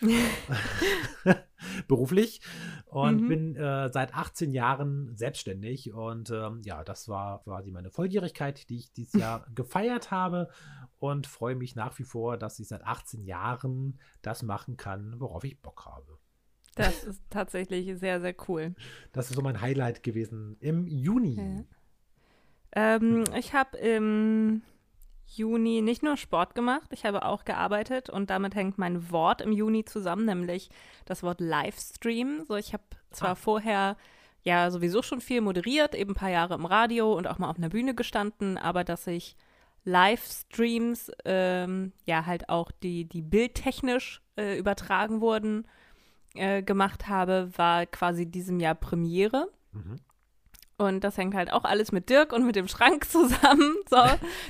[1.88, 2.40] beruflich,
[2.86, 3.28] und Mhm.
[3.28, 5.92] bin äh, seit 18 Jahren selbstständig.
[5.92, 10.48] Und ähm, ja, das war quasi meine Volljährigkeit, die ich dieses Jahr gefeiert habe
[10.98, 15.44] und freue mich nach wie vor, dass ich seit 18 Jahren das machen kann, worauf
[15.44, 16.18] ich Bock habe.
[16.74, 18.74] Das ist tatsächlich sehr, sehr cool.
[19.12, 21.36] Das ist so mein Highlight gewesen im Juni.
[21.36, 22.96] Ja.
[22.96, 24.62] Ähm, ich habe im
[25.28, 29.52] Juni nicht nur Sport gemacht, ich habe auch gearbeitet und damit hängt mein Wort im
[29.52, 30.70] Juni zusammen, nämlich
[31.04, 32.44] das Wort Livestream.
[32.46, 33.34] So, ich habe zwar Ah.
[33.34, 33.96] vorher
[34.42, 37.58] ja sowieso schon viel moderiert, eben ein paar Jahre im Radio und auch mal auf
[37.58, 39.36] einer Bühne gestanden, aber dass ich
[39.84, 45.66] Livestreams, ähm, ja halt auch die, die bildtechnisch äh, übertragen wurden,
[46.34, 49.48] äh, gemacht habe, war quasi diesem Jahr Premiere.
[49.72, 49.96] Mhm.
[50.78, 53.76] Und das hängt halt auch alles mit Dirk und mit dem Schrank zusammen.
[53.88, 53.96] So,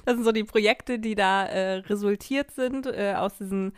[0.04, 3.72] das sind so die Projekte, die da äh, resultiert sind äh, aus diesen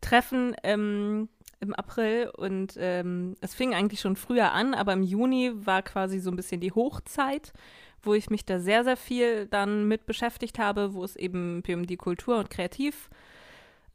[0.00, 1.28] Treffen ähm,
[1.60, 2.30] im April.
[2.36, 6.36] Und ähm, es fing eigentlich schon früher an, aber im Juni war quasi so ein
[6.36, 7.52] bisschen die Hochzeit,
[8.02, 11.86] wo ich mich da sehr, sehr viel dann mit beschäftigt habe, wo es eben um
[11.86, 12.50] die Kultur- und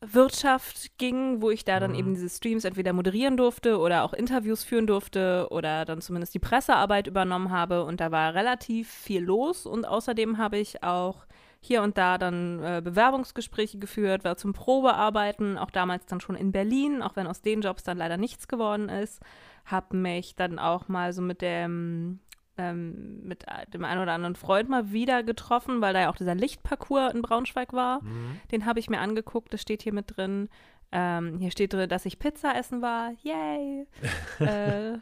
[0.04, 1.97] Kreativwirtschaft ging, wo ich da dann Mhm.
[1.97, 6.39] eben diese Streams entweder moderieren durfte oder auch Interviews führen durfte oder dann zumindest die
[6.39, 7.84] Pressearbeit übernommen habe.
[7.84, 9.66] Und da war relativ viel los.
[9.66, 11.26] Und außerdem habe ich auch
[11.60, 16.51] hier und da dann äh, Bewerbungsgespräche geführt, war zum Probearbeiten, auch damals dann schon in
[16.51, 19.22] Berlin, auch wenn aus den Jobs dann leider nichts geworden ist.
[19.66, 22.20] Habe mich dann auch mal so mit dem
[22.58, 26.36] ähm, mit dem einen oder anderen Freund mal wieder getroffen, weil da ja auch dieser
[26.36, 28.04] Lichtparcours in Braunschweig war.
[28.04, 28.39] Mhm.
[28.51, 30.49] Den habe ich mir angeguckt, das steht hier mit drin.
[30.91, 33.14] Ähm, hier steht drin, dass ich Pizza essen war.
[33.24, 33.88] Yay!
[34.39, 34.99] äh,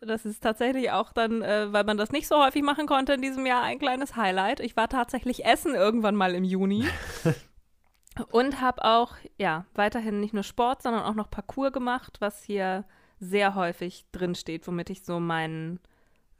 [0.00, 3.22] das ist tatsächlich auch dann, äh, weil man das nicht so häufig machen konnte in
[3.22, 4.60] diesem Jahr, ein kleines Highlight.
[4.60, 6.86] Ich war tatsächlich essen irgendwann mal im Juni.
[8.32, 12.84] Und habe auch, ja, weiterhin nicht nur Sport, sondern auch noch Parcours gemacht, was hier
[13.20, 15.78] sehr häufig drin steht, womit ich so meinen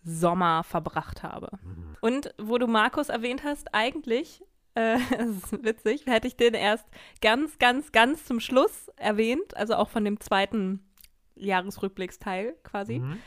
[0.05, 1.51] Sommer verbracht habe.
[1.63, 1.97] Mhm.
[2.01, 4.43] Und wo du Markus erwähnt hast, eigentlich,
[4.75, 6.87] äh, das ist witzig, hätte ich den erst
[7.21, 10.85] ganz, ganz, ganz zum Schluss erwähnt, also auch von dem zweiten
[11.37, 13.19] Jahresrückblicksteil quasi, Mhm.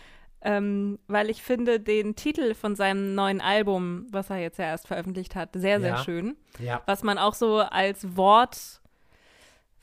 [0.42, 4.88] ähm, weil ich finde den Titel von seinem neuen Album, was er jetzt ja erst
[4.88, 5.98] veröffentlicht hat, sehr, sehr Ja.
[6.04, 6.36] schön.
[6.60, 6.82] Ja.
[6.88, 8.82] Was man auch so als Wort,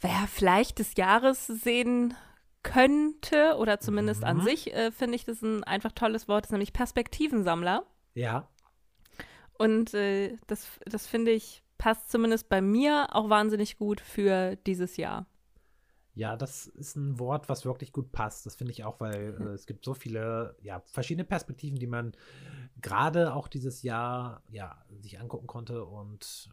[0.03, 2.14] ja, vielleicht des Jahres sehen
[2.62, 4.42] könnte oder zumindest an Mhm.
[4.42, 7.84] sich, äh, finde ich das ein einfach tolles Wort, ist nämlich Perspektivensammler.
[8.14, 8.48] Ja.
[9.59, 14.96] Und äh, das, das finde ich passt zumindest bei mir auch wahnsinnig gut für dieses
[14.96, 15.26] Jahr.
[16.14, 18.44] Ja, das ist ein Wort, was wirklich gut passt.
[18.44, 22.12] Das finde ich auch, weil äh, es gibt so viele, ja, verschiedene Perspektiven, die man
[22.80, 25.84] gerade auch dieses Jahr, ja, sich angucken konnte.
[25.84, 26.50] Und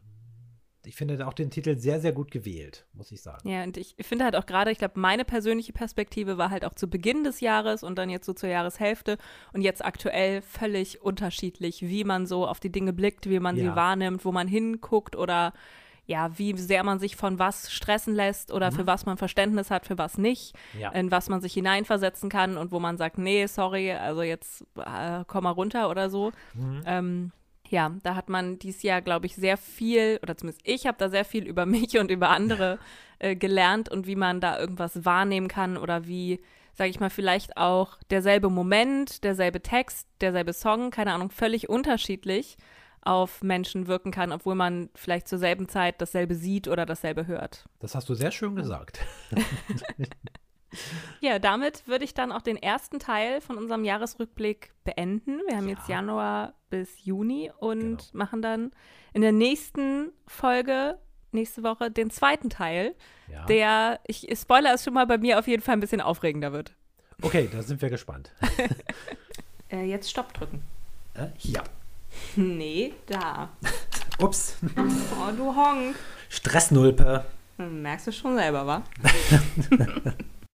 [0.88, 3.48] ich finde auch den Titel sehr, sehr gut gewählt, muss ich sagen.
[3.50, 6.74] Ja, und ich finde halt auch gerade, ich glaube, meine persönliche Perspektive war halt auch
[6.74, 9.18] zu Beginn des Jahres und dann jetzt so zur Jahreshälfte
[9.54, 13.66] und jetzt aktuell völlig unterschiedlich, wie man so auf die Dinge blickt, wie man sie
[13.66, 13.76] Ja.
[13.76, 15.54] wahrnimmt, wo man hinguckt oder
[16.08, 18.76] ja, wie sehr man sich von was stressen lässt oder Mhm.
[18.76, 20.92] für was man Verständnis hat, für was nicht, Ja.
[20.92, 25.24] in was man sich hineinversetzen kann und wo man sagt, nee, sorry, also jetzt äh,
[25.26, 26.32] komm mal runter oder so.
[26.54, 26.84] Mhm.
[26.86, 27.32] Ähm,
[27.70, 31.10] ja, da hat man dieses Jahr, glaube ich, sehr viel, oder zumindest ich habe da
[31.10, 32.80] sehr viel über mich und über andere
[33.20, 36.42] äh, gelernt und wie man da irgendwas wahrnehmen kann oder wie,
[36.74, 42.58] sage ich mal, vielleicht auch derselbe Moment, derselbe Text, derselbe Song, keine Ahnung, völlig unterschiedlich
[43.02, 47.66] auf Menschen wirken kann, obwohl man vielleicht zur selben Zeit dasselbe sieht oder dasselbe hört.
[47.80, 49.00] Das hast du sehr schön gesagt.
[51.22, 55.40] Ja, damit würde ich dann auch den ersten Teil von unserem Jahresrückblick beenden.
[55.48, 55.96] Wir haben jetzt Ja.
[55.96, 58.02] Januar bis Juni und Genau.
[58.14, 58.72] machen dann
[59.14, 60.98] in der nächsten Folge,
[61.32, 62.96] nächste Woche, den zweiten Teil,
[63.32, 63.46] Ja.
[63.46, 66.74] der, ich spoiler es schon mal, bei mir auf jeden Fall ein bisschen aufregender wird.
[67.22, 68.32] Okay, da sind wir gespannt.
[69.72, 70.62] Äh, jetzt Stopp drücken.
[71.16, 71.64] Äh, hier.
[72.36, 73.50] Nee, da.
[74.20, 74.58] Ups.
[74.78, 75.96] Oh, du Honk.
[76.30, 77.26] Stressnulpe.
[77.58, 78.84] Merkst du schon selber, wa?